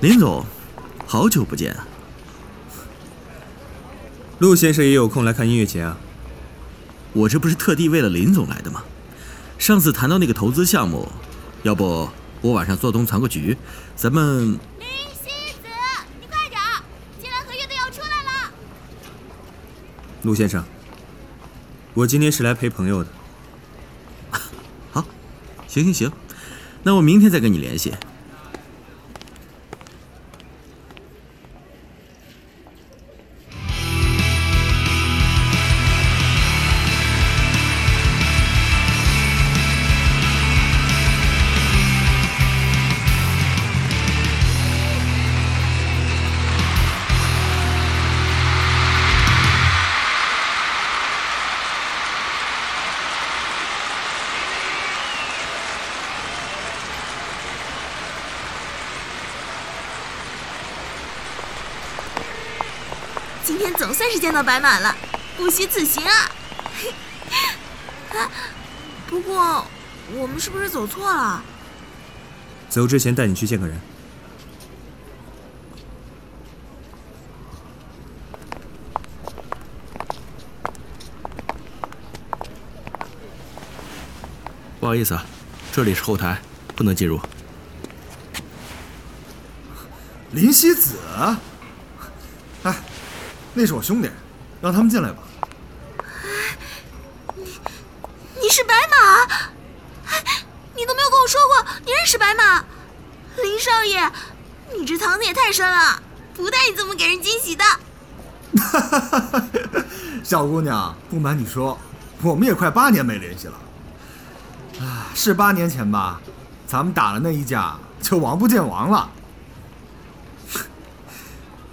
[0.00, 0.44] 林总，
[1.06, 1.86] 好久不见啊！
[4.38, 5.98] 陆先生也有空来看音乐节啊？
[7.12, 8.82] 我这不是特地为了林总来的吗？
[9.58, 11.06] 上次谈到那个投资项目，
[11.64, 12.08] 要不
[12.40, 13.56] 我晚上做东藏个局，
[13.94, 14.58] 咱们……
[14.78, 15.68] 林西子，
[16.18, 16.80] 你快点儿，
[17.20, 18.50] 金兰和乐队要出来了。
[20.22, 20.64] 陆先生，
[21.92, 23.10] 我今天是来陪朋友的。
[24.90, 25.04] 好，
[25.68, 26.10] 行行行，
[26.84, 27.92] 那我明天再跟你联系。
[64.40, 64.96] 到白马了，
[65.36, 66.12] 不虚此行啊！
[68.16, 68.30] 啊，
[69.06, 69.66] 不过
[70.14, 71.42] 我们是不是走错了？
[72.70, 73.78] 走之前带你去见个人。
[84.80, 85.26] 不好意思啊，
[85.70, 86.40] 这里是后台，
[86.74, 87.20] 不能进入。
[90.32, 90.96] 林希子，
[92.62, 92.74] 哎，
[93.52, 94.08] 那是我兄弟，
[94.60, 95.18] 让他们进来吧。
[97.36, 97.44] 你
[98.42, 99.24] 你是白马？
[100.06, 100.22] 哎，
[100.74, 102.64] 你都没有跟我说过你认识白马，
[103.42, 104.10] 林少爷，
[104.76, 106.02] 你这藏的也太深了，
[106.34, 107.64] 不带你这么给人惊喜的。
[108.56, 109.44] 哈哈哈哈
[110.24, 111.78] 小姑娘，不瞒你说，
[112.22, 113.54] 我们也快八年没联系了。
[114.80, 116.20] 啊，是八年前吧？
[116.66, 119.10] 咱们打了那一架，就王不见王了。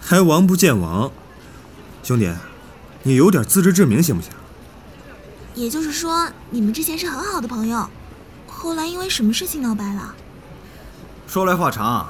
[0.02, 1.12] 还王不见王，
[2.02, 2.34] 兄弟，
[3.08, 4.30] 你有点自知之明行不行？
[5.56, 7.90] 也就是说，你们之前是很好的朋友，
[8.46, 10.14] 后来因为什么事情闹掰了？
[11.26, 12.06] 说来话长，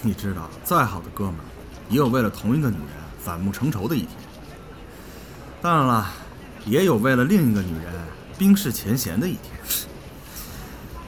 [0.00, 1.44] 你知道，再好的哥们儿，
[1.90, 2.86] 也有为了同一个女人
[3.22, 4.12] 反目成仇的一天。
[5.60, 6.10] 当然了，
[6.64, 7.92] 也有为了另一个女人
[8.38, 9.52] 冰释前嫌的一天。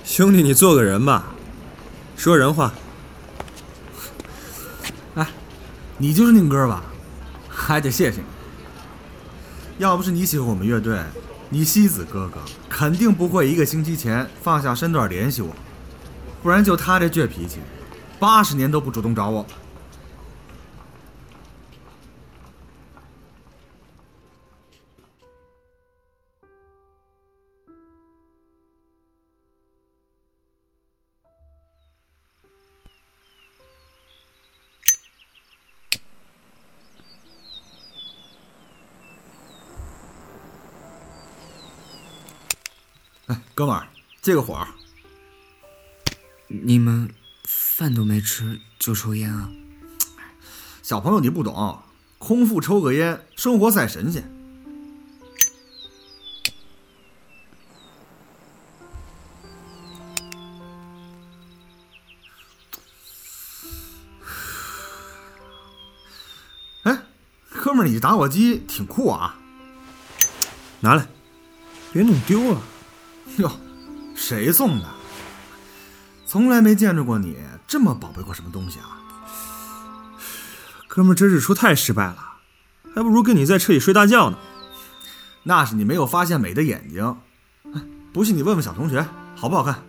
[0.04, 1.24] 兄弟，你做个人吧，
[2.18, 2.70] 说人话。
[5.14, 5.26] 哎，
[5.96, 6.84] 你就是宁哥吧？
[7.48, 8.35] 还得谢谢你。
[9.78, 10.98] 要不是你喜欢我们乐队，
[11.50, 15.54] 你西子哥哥肯定不会一个星期前放下身段联系我，
[16.42, 17.58] 不然就他这倔脾气，
[18.18, 19.44] 八十年都不主动找我。
[43.56, 43.88] 哥们儿，
[44.20, 44.68] 借个火。
[46.46, 47.10] 你们
[47.44, 49.50] 饭都没吃就抽烟啊？
[50.82, 51.82] 小朋友你不懂，
[52.18, 54.30] 空腹抽个烟，生活赛神仙。
[66.82, 67.02] 哎，
[67.48, 69.38] 哥们儿，你这打火机挺酷啊！
[70.80, 71.08] 拿来，
[71.90, 72.60] 别弄丢了。
[73.38, 73.50] 哟，
[74.14, 74.88] 谁送的？
[76.24, 78.98] 从来没见着过你这么宝贝过什么东西啊！
[80.88, 82.18] 哥们儿，这日出太失败了，
[82.94, 84.38] 还不如跟你在车里睡大觉呢。
[85.44, 87.16] 那是你没有发现美的眼睛。
[88.12, 89.06] 不信你问问小同学，
[89.36, 89.82] 好不好看？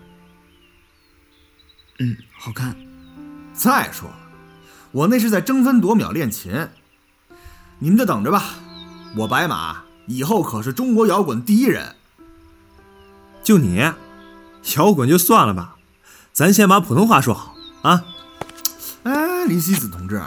[1.99, 2.75] 嗯，好看。
[3.53, 4.17] 再说了，
[4.91, 6.69] 我那是在争分夺秒练琴。
[7.79, 8.43] 你们就等着吧，
[9.15, 11.95] 我白马以后可是中国摇滚第一人。
[13.47, 13.81] 就你，
[14.75, 15.77] 摇滚就算了吧，
[16.33, 18.03] 咱先把普通话说好啊！
[19.03, 20.21] 哎，林希子同志，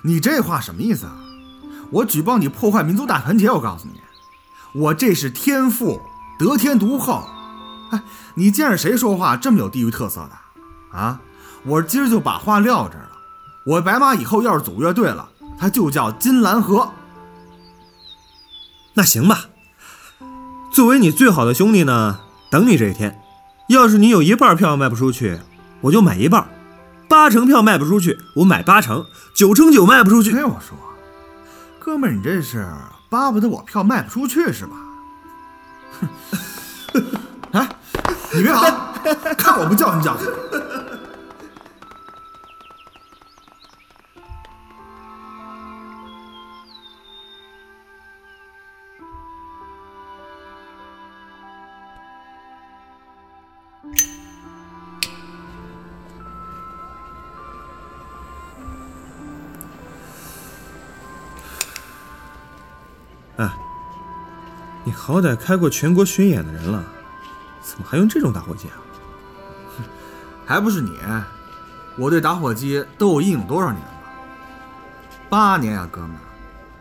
[0.00, 1.14] 你这话什么意思啊？
[1.90, 3.50] 我举报你破坏民族大团结！
[3.50, 4.00] 我告诉你，
[4.80, 6.00] 我这是天赋，
[6.38, 7.28] 得天独厚。
[7.90, 8.02] 哎，
[8.36, 10.98] 你见着谁说话这么有地域特色的？
[10.98, 11.20] 啊，
[11.64, 13.10] 我今儿就把话撂这儿了。
[13.66, 16.90] 我白马以后要是组乐队了，它就叫金兰河。
[18.94, 19.50] 那行吧，
[20.72, 22.20] 作为你最好的兄弟呢，
[22.52, 23.18] 等你这一天。
[23.68, 25.38] 要是你有一半票卖不出去，
[25.80, 26.44] 我就买一半；
[27.08, 30.30] 八成票卖不出去，我买八成；九成九卖不出去。
[30.32, 30.76] 听我说，
[31.80, 32.68] 哥们，你这是
[33.08, 34.76] 巴不得我票卖不出去是吧？
[36.92, 37.04] 哼！
[37.52, 37.68] 哎，
[38.36, 38.94] 你别跑，
[39.38, 40.28] 看我不教训教训
[64.84, 66.84] 你好歹开过全国巡演的人了，
[67.62, 68.76] 怎么还用这种打火机啊？
[69.76, 69.84] 哼，
[70.44, 70.98] 还不是你！
[71.96, 73.92] 我对打火机都有阴影多少年了？
[75.30, 76.10] 八年呀，哥们！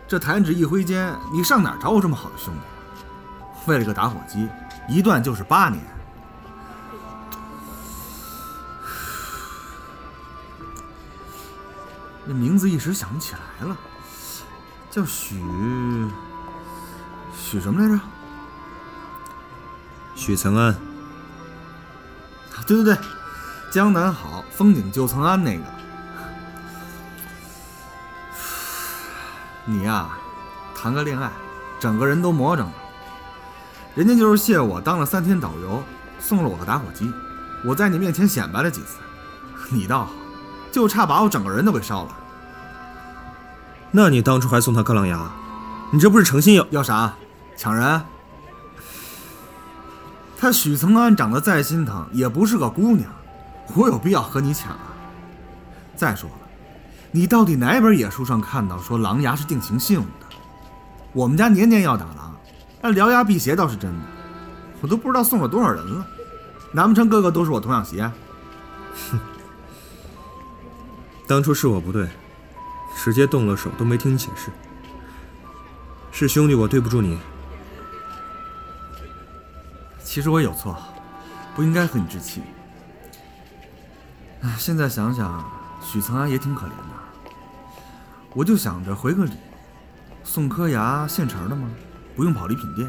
[0.07, 2.59] 这弹指一挥间，你上哪找我这么好的兄弟？
[3.67, 4.49] 为了个打火机，
[4.89, 5.83] 一断就是八年。
[12.25, 13.77] 这名字一时想不起来了，
[14.89, 15.39] 叫许。
[17.35, 17.99] 许什么来着？
[20.15, 20.75] 许曾安。
[22.67, 22.97] 对对对，
[23.71, 25.63] 江南好，风景旧曾谙那个。
[29.65, 30.09] 你呀，
[30.75, 31.31] 谈个恋爱，
[31.79, 32.73] 整个人都魔怔了。
[33.95, 35.83] 人家就是谢我当了三天导游，
[36.19, 37.11] 送了我个打火机，
[37.65, 38.97] 我在你面前显摆了几次。
[39.69, 40.11] 你倒好，
[40.71, 42.17] 就差把我整个人都给烧了。
[43.91, 45.29] 那你当初还送他颗狼牙，
[45.91, 47.13] 你这不是诚心要要啥？
[47.57, 48.01] 抢人？
[50.37, 53.11] 他许曾安长得再心疼，也不是个姑娘，
[53.75, 54.93] 我有必要和你抢啊？
[55.95, 56.47] 再说了，
[57.11, 60.25] 你到底哪本野书上看到说狼牙是定情信物的？
[61.11, 62.35] 我们家年年要打狼，
[62.81, 64.05] 那獠牙辟邪倒是真的，
[64.81, 66.07] 我都不知道送了多少人了，
[66.71, 68.01] 难不成个个都是我童养媳？
[68.01, 69.19] 哼，
[71.27, 72.09] 当初是我不对，
[72.95, 74.49] 直接动了手都没听你解释，
[76.27, 77.19] 是兄弟我对不住你。
[80.03, 80.77] 其实我有错，
[81.55, 82.43] 不应该和你置气。
[84.43, 85.43] 唉，现在想想，
[85.81, 86.75] 许曾安也挺可怜的。
[88.35, 89.31] 我就想着回个礼，
[90.23, 91.67] 送颗牙现成的吗？
[92.15, 92.87] 不用跑礼品店。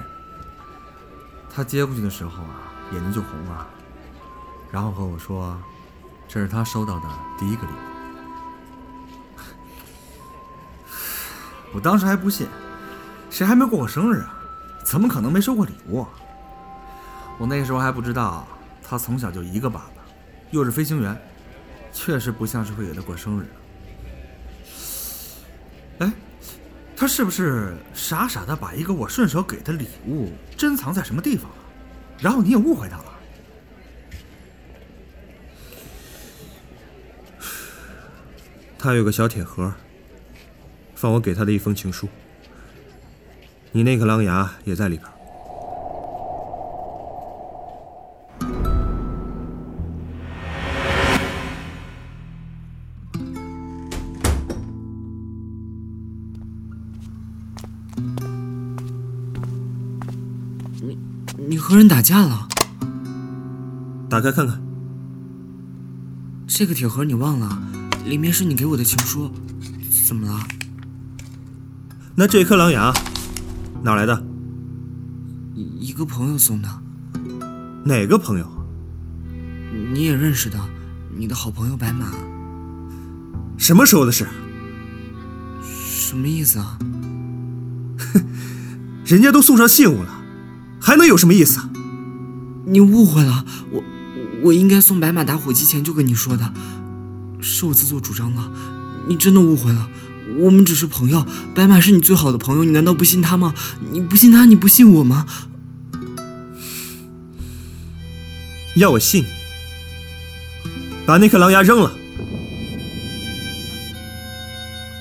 [1.51, 3.66] 他接过去的时候啊，眼睛就红了，
[4.70, 5.57] 然后和我说，
[6.28, 7.09] 这是他收到的
[7.39, 7.76] 第一个礼物。
[11.72, 12.47] 我当时还不信，
[13.33, 14.39] 谁还没过过生日啊？
[14.85, 16.07] 怎么可能没收过礼物？
[17.39, 18.47] 我那时候还不知道，
[18.83, 20.03] 他从小就一个爸爸，
[20.51, 21.18] 又是飞行员，
[21.95, 23.47] 确实不像是会给他过生日。
[26.01, 26.12] 哎，
[26.95, 31.57] 他是不是傻傻的把一个我顺手给的礼物珍藏在什么地方了？
[32.20, 33.05] 然后你也误会他了？
[38.78, 39.72] 他有个小铁盒，
[40.95, 42.09] 放我给他的一封情书，
[43.75, 45.09] 你那颗狼牙也在里边。
[60.83, 60.99] 你
[61.49, 62.47] 你和人打架了，
[64.11, 64.61] 打开看看。
[66.47, 67.59] 这个铁盒你忘了，
[68.05, 69.31] 里面是你给我的情书，
[70.07, 70.47] 怎么了？
[72.14, 72.93] 那这颗狼牙
[73.85, 74.24] 哪来的？
[75.55, 76.68] 一个朋友送的。
[77.85, 78.47] 哪个朋友？
[79.93, 80.57] 你也认识的，
[81.16, 82.07] 你的好朋友白马。
[83.59, 84.26] 什么时候的事？
[85.64, 86.78] 什么意思啊？
[87.99, 88.24] 哼，
[89.05, 90.22] 人家都送上信物了。
[90.80, 91.61] 还能有什么意思？
[92.66, 93.83] 你误会了，我
[94.45, 96.53] 我应该送白马打火机前就跟你说的，
[97.41, 98.53] 是我自作主张了。
[99.09, 99.89] 你真的误会了，
[100.39, 103.55] 我们只是朋友，白马是你最好的朋友，你难道不信他吗？
[103.91, 105.26] 你不信他，你不信我吗？
[108.76, 109.28] 要我信你，
[111.05, 111.93] 把那颗狼牙扔了。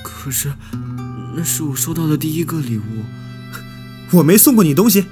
[0.02, 0.52] 可是，
[1.34, 3.04] 那是我收到的第一个礼物，
[4.10, 5.06] 我没送过你东西。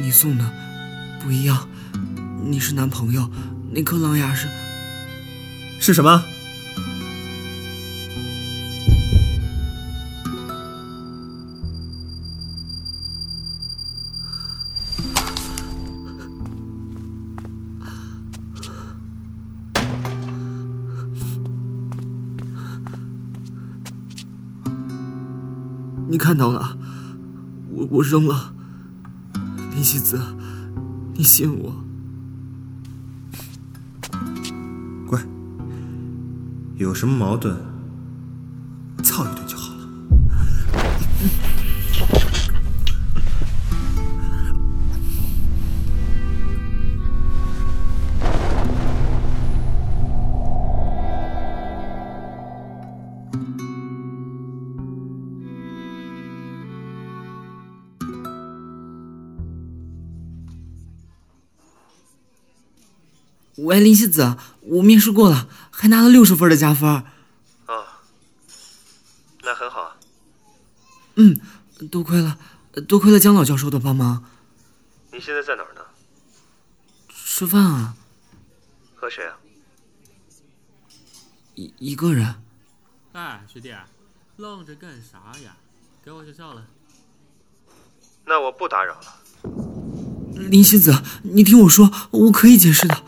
[0.00, 0.52] 你送的
[1.24, 1.68] 不一样，
[2.44, 3.30] 你是男朋友，
[3.72, 4.48] 那颗狼牙是
[5.78, 6.24] 是什么？
[26.24, 26.78] 看到了，
[27.70, 28.54] 我我扔了。
[29.74, 30.18] 林希子，
[31.12, 31.84] 你信我。
[35.06, 35.22] 乖，
[36.76, 37.54] 有什么矛盾，
[39.02, 39.33] 操你
[63.64, 66.86] 喂，林希子，我面试过了，还拿了六十分的加分。
[67.66, 67.86] 哦，
[69.42, 69.96] 那很好啊。
[71.14, 71.40] 嗯，
[71.90, 72.38] 多亏了，
[72.86, 74.22] 多亏了姜老教授的帮忙。
[75.12, 75.80] 你现在在哪儿呢？
[77.08, 77.96] 吃饭啊。
[78.94, 79.36] 和谁啊？
[81.54, 82.34] 一一个人。
[83.12, 83.72] 哎，学弟，
[84.36, 85.56] 愣着干啥呀？
[86.04, 86.66] 给我学校了。
[88.26, 89.20] 那我不打扰了。
[90.34, 93.02] 林希子，你听我说，我可以解释的。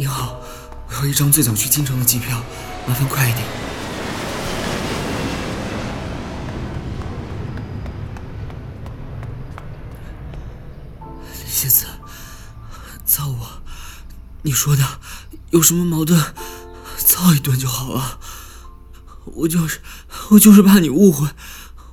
[0.00, 0.40] 你好，
[0.86, 2.40] 我要一张最早去京城的机票，
[2.86, 3.44] 麻烦快一点。
[11.34, 11.86] 林希子，
[13.04, 13.60] 操我！
[14.42, 14.84] 你说的
[15.50, 16.22] 有什么矛盾，
[16.96, 18.20] 操一顿就好了。
[19.24, 19.80] 我就是
[20.30, 21.26] 我就是怕你误会，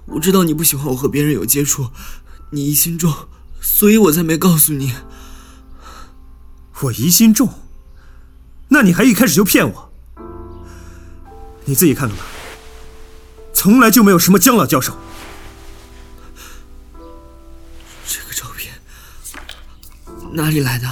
[0.06, 1.90] 我知道你不喜欢我和别人有接触，
[2.52, 3.28] 你疑心重，
[3.60, 4.94] 所以我才没告诉你。
[6.82, 7.62] 我疑心重？
[8.76, 9.92] 那你还一开始就骗我？
[11.64, 12.26] 你自己看看吧，
[13.54, 14.98] 从来就没有什么姜老教授。
[18.06, 18.74] 这个照片
[20.34, 20.90] 哪里来的？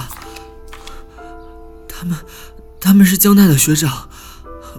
[1.86, 2.18] 他们，
[2.80, 4.08] 他们是江大的学长，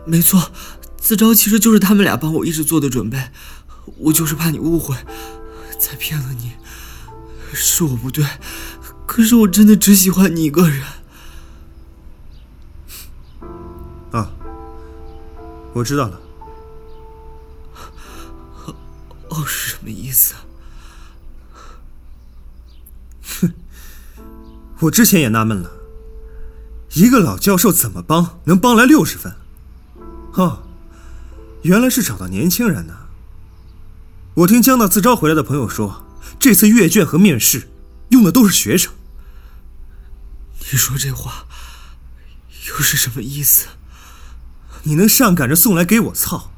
[0.03, 0.51] 没错，
[0.97, 3.29] 自招其实就是他们俩帮我一直做的准备。
[3.97, 4.95] 我就是怕你误会，
[5.79, 6.53] 才骗了你。
[7.53, 8.25] 是我不对，
[9.05, 10.81] 可是我真的只喜欢你一个人。
[15.75, 16.21] 我知道了。
[19.27, 20.33] 哦，是什么意思？
[23.41, 23.53] 哼，
[24.79, 25.69] 我之前也纳闷了，
[26.93, 29.35] 一个老教授怎么帮能帮来六十分？
[30.35, 30.63] 哦，
[31.63, 32.95] 原来是找到年轻人呢。
[34.35, 36.05] 我听江大自招回来的朋友说，
[36.39, 37.67] 这次阅卷和面试
[38.11, 38.93] 用的都是学生。
[40.71, 41.45] 你说这话
[42.69, 43.67] 又是什么意思？
[44.87, 46.51] 你能上赶着送来给我操，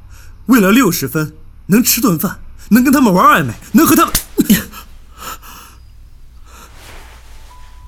[0.47, 4.13] 为了六十分能吃顿饭，能跟他们玩暧昧，能和他们……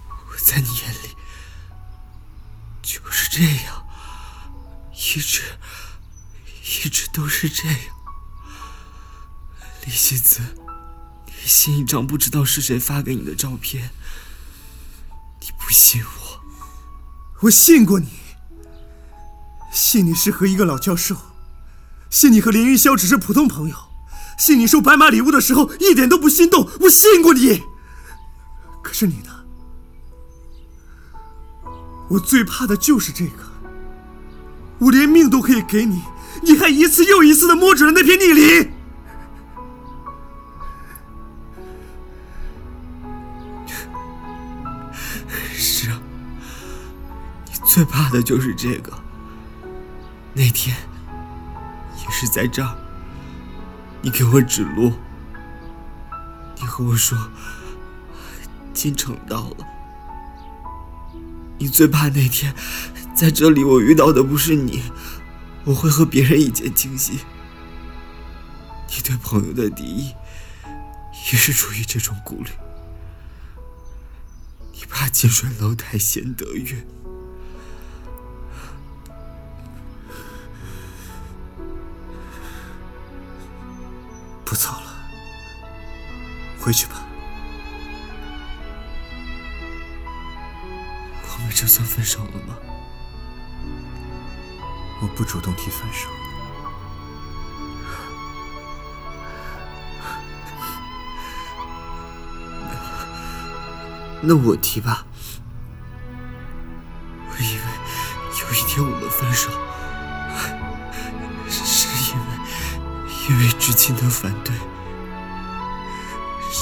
[0.10, 1.16] 我在你眼里
[2.82, 3.86] 就是这样，
[4.94, 5.42] 一直
[6.64, 7.78] 一直都是这样。
[9.86, 10.40] 李希子，
[11.26, 13.92] 你信一张不知道是谁发给你的照片，
[15.42, 16.42] 你不信我？
[17.42, 18.08] 我信过你。
[19.72, 21.16] 信你是和一个老教授，
[22.10, 23.76] 信你和连云霄只是普通朋友，
[24.38, 27.64] 信你收白马礼物的时候一点都不心动，我信过你。
[28.82, 29.32] 可是你呢？
[32.10, 33.44] 我最怕的就是这个。
[34.80, 36.02] 我连命都可以给你，
[36.42, 38.72] 你还一次又一次的摸准了那片逆鳞。
[45.54, 46.02] 是啊，
[47.46, 48.92] 你最怕的就是这个。
[50.34, 50.76] 那天
[51.98, 52.78] 也是在这儿，
[54.02, 54.94] 你给我指路，
[56.56, 57.18] 你和我说
[58.74, 59.68] 京城到了。
[61.58, 62.56] 你最怕那天
[63.14, 64.84] 在这里我遇到的不是你，
[65.66, 67.20] 我会和别人一见倾心。
[68.88, 70.14] 你对朋友的敌意
[71.32, 72.50] 也是出于这种顾虑，
[74.72, 76.86] 你怕近水楼台先得月。
[86.60, 86.96] 回去吧。
[91.24, 92.56] 我们这算分手了吗？
[95.02, 96.10] 我不主动提分手。
[104.22, 105.06] 那我提吧。
[107.30, 107.62] 我以为
[108.42, 109.50] 有一天我们分手，
[111.50, 112.26] 是因为
[113.30, 114.54] 因为至亲的反对，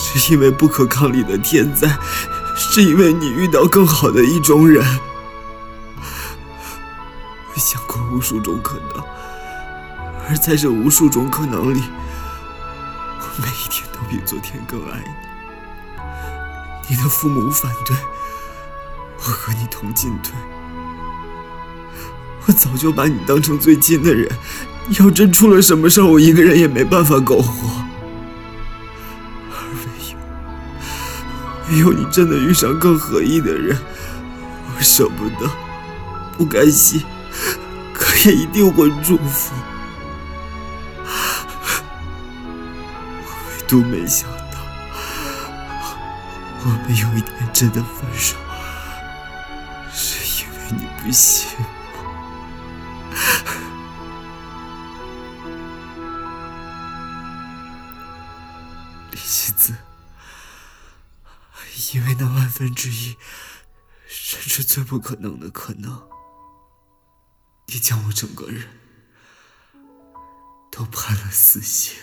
[0.08, 1.98] 是因为不可抗力的天灾，
[2.56, 4.84] 是因为你遇到更好的意中人。
[7.54, 9.04] 我想过无数种可能，
[10.30, 11.82] 而在这无数种可能里，
[13.20, 15.10] 我每一天都比昨天更爱你。
[16.90, 17.96] 你的父母反对，
[19.18, 20.34] 我和你同进退。
[22.46, 24.32] 我早就把你当成最亲的人，
[25.00, 27.84] 要真出了什么事儿，我一个人也没办法苟活。
[31.70, 33.78] 没，有你真的遇上更合意的人，
[34.76, 35.50] 我舍不得，
[36.38, 37.04] 不甘心，
[37.94, 39.54] 可也一定会祝福。
[43.24, 44.60] 我唯独没想到，
[46.64, 48.36] 我们有一天真的分手，
[49.92, 51.48] 是因为你不信。
[61.94, 63.16] 因为那万分之一，
[64.08, 66.02] 甚至最不可能的可能，
[67.68, 68.68] 你将我整个人
[70.70, 71.96] 都判了死刑。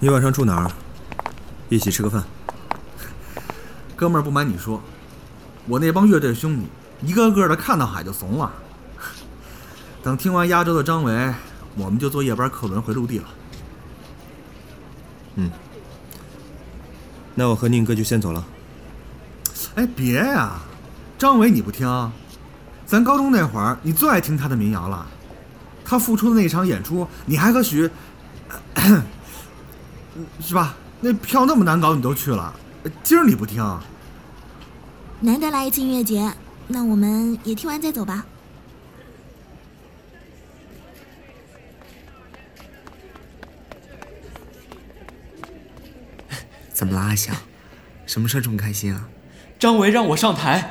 [0.00, 0.72] 你晚上住哪儿？
[1.68, 2.24] 一起吃个饭。
[3.94, 4.82] 哥们儿，不瞒你说，
[5.66, 6.66] 我那帮乐队兄弟
[7.02, 8.52] 一个个的看到海就怂了。
[10.02, 11.34] 等听完压轴的张伟，
[11.76, 13.24] 我们就坐夜班客轮回陆地了。
[15.36, 15.50] 嗯，
[17.34, 18.44] 那我和宁哥就先走了。
[19.76, 20.60] 哎，别呀，
[21.16, 22.12] 张伟你不听？
[22.84, 25.06] 咱高中那会儿，你最爱听他的民谣了。
[25.84, 27.88] 他复出的那场演出，你还和许，
[30.40, 30.74] 是吧？
[31.00, 32.52] 那票那么难搞，你都去了，
[33.02, 33.64] 今儿你不听？
[35.24, 36.32] 难得来一次音乐节，
[36.66, 38.26] 那我们也听完再走吧。
[46.74, 47.36] 怎么了，阿翔？
[48.04, 49.08] 什么事这么开心啊？
[49.60, 50.68] 张维让我上台，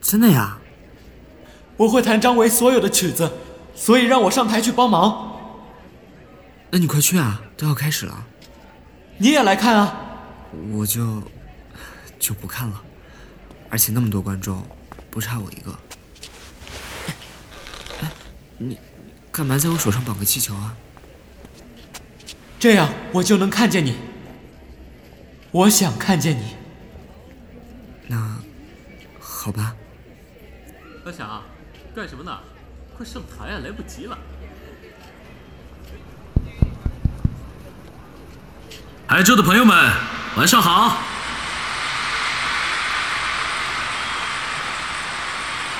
[0.00, 0.58] 真的呀？
[1.76, 3.30] 我会弹张维所有的曲子，
[3.76, 5.38] 所以让我上台去帮忙。
[6.72, 8.26] 那你快去啊，都要开始了。
[9.18, 10.18] 你也来看啊？
[10.72, 11.22] 我就
[12.18, 12.82] 就不看了，
[13.70, 14.62] 而且那么多观众，
[15.10, 15.78] 不差我一个。
[18.02, 18.10] 哎，
[18.58, 18.78] 你
[19.30, 20.76] 干嘛在我手上绑个气球啊？
[22.58, 23.96] 这样我就能看见你。
[25.52, 26.56] 我想看见你。
[28.06, 28.36] 那
[29.18, 29.74] 好吧。
[31.06, 31.42] 阿翔，
[31.94, 32.38] 干什么呢？
[32.96, 34.18] 快上台啊，来不及了。
[39.08, 39.74] 台州的朋友们，
[40.36, 40.98] 晚上好！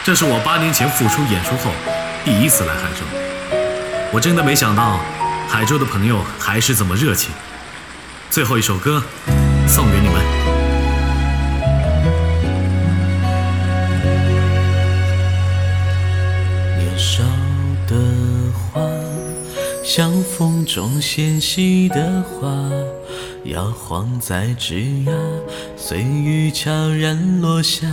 [0.03, 1.71] 这是我八年前复出演出后
[2.25, 3.05] 第一次来海州，
[4.11, 4.99] 我真的没想到
[5.47, 7.31] 海州的朋友还是这么热情。
[8.31, 9.03] 最后一首歌
[9.69, 10.23] 送给你们。
[16.79, 17.23] 年少
[17.87, 17.95] 的
[18.55, 18.81] 花，
[19.85, 22.49] 像风中纤细的花，
[23.45, 25.13] 摇晃在枝桠，
[25.77, 27.87] 随雨悄然落下。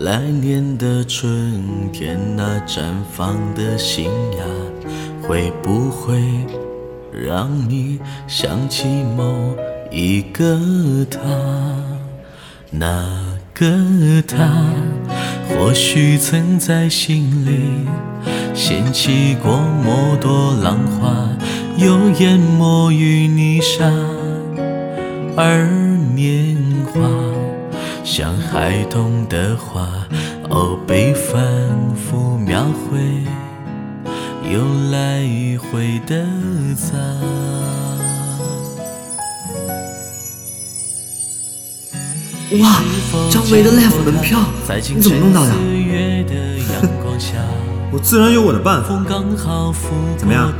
[0.00, 2.80] 来年的春天，那绽
[3.12, 4.44] 放的新芽，
[5.20, 6.18] 会不会
[7.12, 9.54] 让你想起某
[9.90, 10.58] 一个
[11.10, 11.20] 他？
[12.70, 13.06] 那
[13.52, 13.66] 个
[14.26, 14.64] 他，
[15.50, 17.86] 或许曾在心里
[18.54, 21.28] 掀起过某朵浪花，
[21.76, 23.84] 又淹没于泥沙。
[25.36, 25.68] 而
[26.14, 27.00] 年华
[28.12, 29.86] 像孩童的花，
[30.48, 31.40] 哦，被反
[31.94, 33.22] 复描绘，
[34.52, 34.58] 又
[34.90, 36.26] 来迂回的
[36.74, 36.96] 擦。
[42.58, 42.82] 哇，
[43.30, 44.40] 张维的 live 门票，
[44.92, 45.52] 你怎么弄到的？
[47.92, 48.88] 我自然有我的办法。
[50.18, 50.52] 怎么样，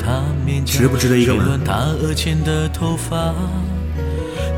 [0.64, 1.60] 值不值得一个吻？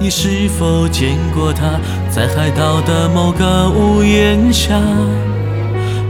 [0.03, 1.78] 你是否见过他，
[2.11, 4.76] 在海岛的某个屋檐下？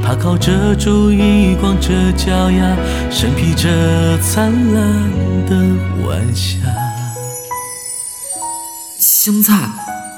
[0.03, 2.74] 他靠着竹椅，光着脚丫，
[3.11, 3.68] 身披着
[4.16, 4.82] 灿烂
[5.45, 5.55] 的
[6.07, 6.57] 晚霞。
[8.99, 9.68] 香菜，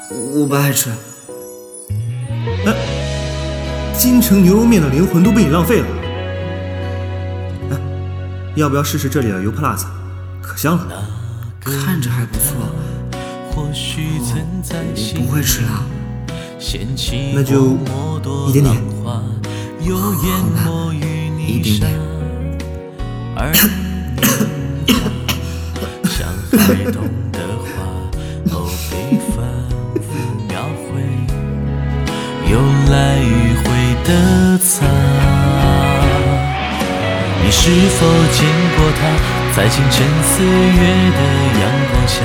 [0.09, 0.89] 我不爱吃。
[2.65, 2.73] 哎，
[3.97, 5.87] 京城牛肉面的灵魂都被你浪费了。
[7.71, 7.77] 哎，
[8.55, 9.85] 要不要试试这里的油泼辣子？
[10.41, 11.09] 可香了。
[11.59, 12.55] 看着还不错。
[13.55, 15.81] 或许曾在我不会吃辣。
[16.59, 19.23] 掀起那就默多一点点浪花，
[19.79, 20.25] 又淹
[20.65, 21.85] 没于泥沙。
[23.37, 24.95] 而你呀，
[26.03, 26.27] 像
[26.59, 27.01] 孩童
[27.31, 27.71] 的花，
[28.51, 28.93] 后被
[29.31, 29.37] 反
[30.01, 30.05] 复
[30.49, 30.99] 描绘，
[32.51, 32.53] 有
[32.91, 32.93] 来
[33.23, 33.31] 无
[33.63, 33.65] 回
[34.03, 34.09] 的
[34.57, 34.85] 擦。
[37.41, 38.37] 你是否见
[38.75, 38.99] 过他，
[39.55, 40.79] 在清晨四月
[41.11, 41.19] 的
[41.61, 42.19] 阳光下？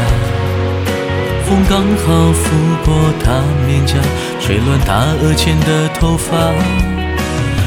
[1.51, 2.49] 风刚好拂
[2.85, 2.95] 过
[3.25, 3.97] 她面颊，
[4.41, 6.55] 吹乱她额前的头发。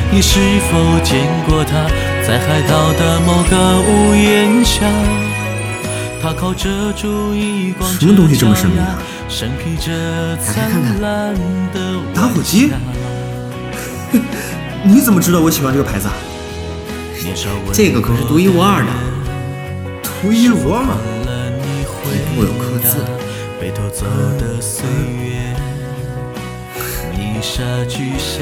[0.10, 0.40] 你是
[0.72, 1.86] 否见过她，
[2.26, 4.86] 在海岛的某个屋檐下？
[6.22, 9.92] 她靠着烛一光什么东西这么神秘啊身披着
[10.38, 10.72] 灿
[11.02, 11.36] 烂
[11.74, 12.72] 的打火机？
[14.82, 16.14] 你怎么知道我喜欢这个牌子啊？
[17.74, 18.90] 这个可是独一无二的，
[20.22, 20.86] 独一无二。
[22.06, 22.96] 底部有刻字。
[23.94, 24.06] 走
[24.40, 25.56] 的岁月，
[27.16, 28.42] 泥沙俱下。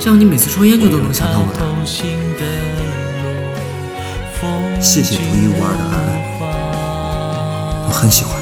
[0.00, 1.62] 这样你每次抽烟就都能想到我的。
[4.80, 5.94] 谢谢独一无二的安
[6.40, 6.42] 安，
[7.86, 8.34] 我很喜欢。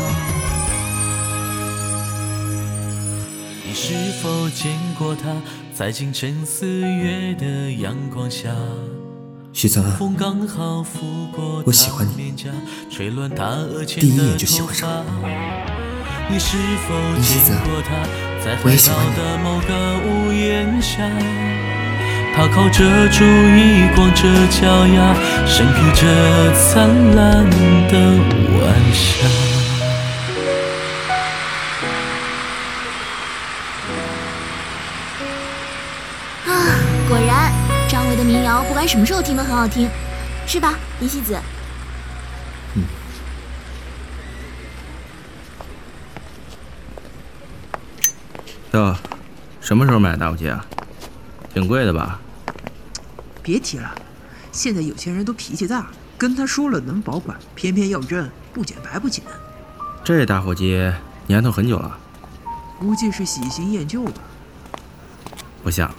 [3.63, 5.37] 你是否见过他，
[5.75, 8.49] 在清晨四月的阳光下？
[9.53, 12.33] 许曾安，风刚好拂过我喜欢你第一
[14.17, 14.89] 的眼就喜欢上
[16.33, 16.57] 你是
[16.87, 17.91] 否林希子见过他，
[18.39, 21.03] 在海我也喜欢你岛的某个屋檐下？
[22.37, 25.13] 他靠着烛一光着脚丫，
[25.45, 26.07] 身披着
[26.55, 27.45] 灿烂
[27.89, 27.99] 的
[28.61, 28.63] 晚
[28.95, 29.27] 霞。
[36.47, 36.79] 啊，
[37.09, 37.51] 果然，
[37.89, 39.91] 张伟的民谣不管什么时候听都很好听，
[40.47, 41.37] 是吧，林希子？
[48.73, 48.97] 哟，
[49.61, 50.65] 什么时候买的打火机啊？
[51.53, 52.21] 挺贵的吧？
[53.43, 53.93] 别提了，
[54.53, 59.25] 现在有钱人都脾气大，跟他说了能保管，偏偏要扔，不捡白不捡。
[60.05, 60.93] 这打火机
[61.27, 61.99] 年头很久了，
[62.79, 64.21] 估计是喜新厌旧吧。
[65.65, 65.93] 不像，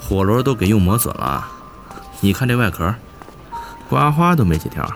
[0.00, 1.48] 火轮都给用磨损了。
[2.20, 2.94] 你看这外壳，
[3.88, 4.88] 刮花都没几条。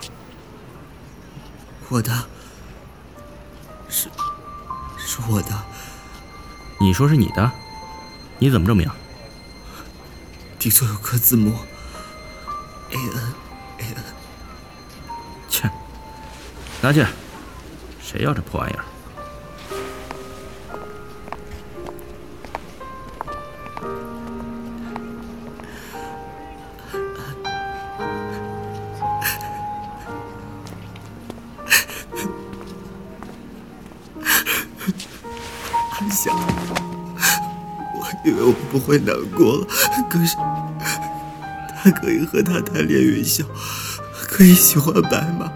[1.88, 2.12] 我的，
[3.88, 4.08] 是，
[4.96, 5.73] 是我的。
[6.78, 7.50] 你说是你的？
[8.38, 8.90] 你怎么证明？
[10.58, 11.56] 底座有颗字母
[12.90, 13.34] ，A N
[13.78, 14.04] A N。
[15.48, 15.70] 切，
[16.80, 17.04] 拿去。
[18.02, 18.84] 谁要这破玩意儿？
[38.74, 39.66] 不会难过了，
[40.10, 40.34] 可是
[41.76, 43.44] 他可以和他谈恋云霄，
[44.26, 45.48] 可以喜欢白马，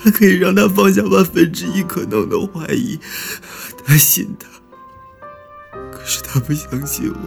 [0.00, 3.00] 他可以让他放下万分之一可能的怀疑，
[3.84, 4.46] 他信他，
[5.90, 7.18] 可是他不相信我，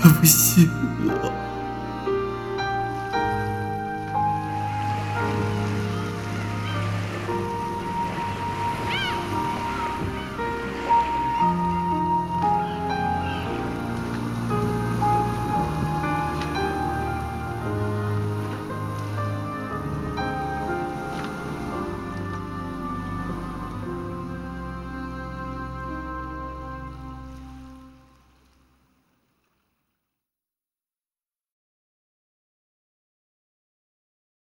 [0.00, 0.70] 他不信
[1.04, 1.47] 我。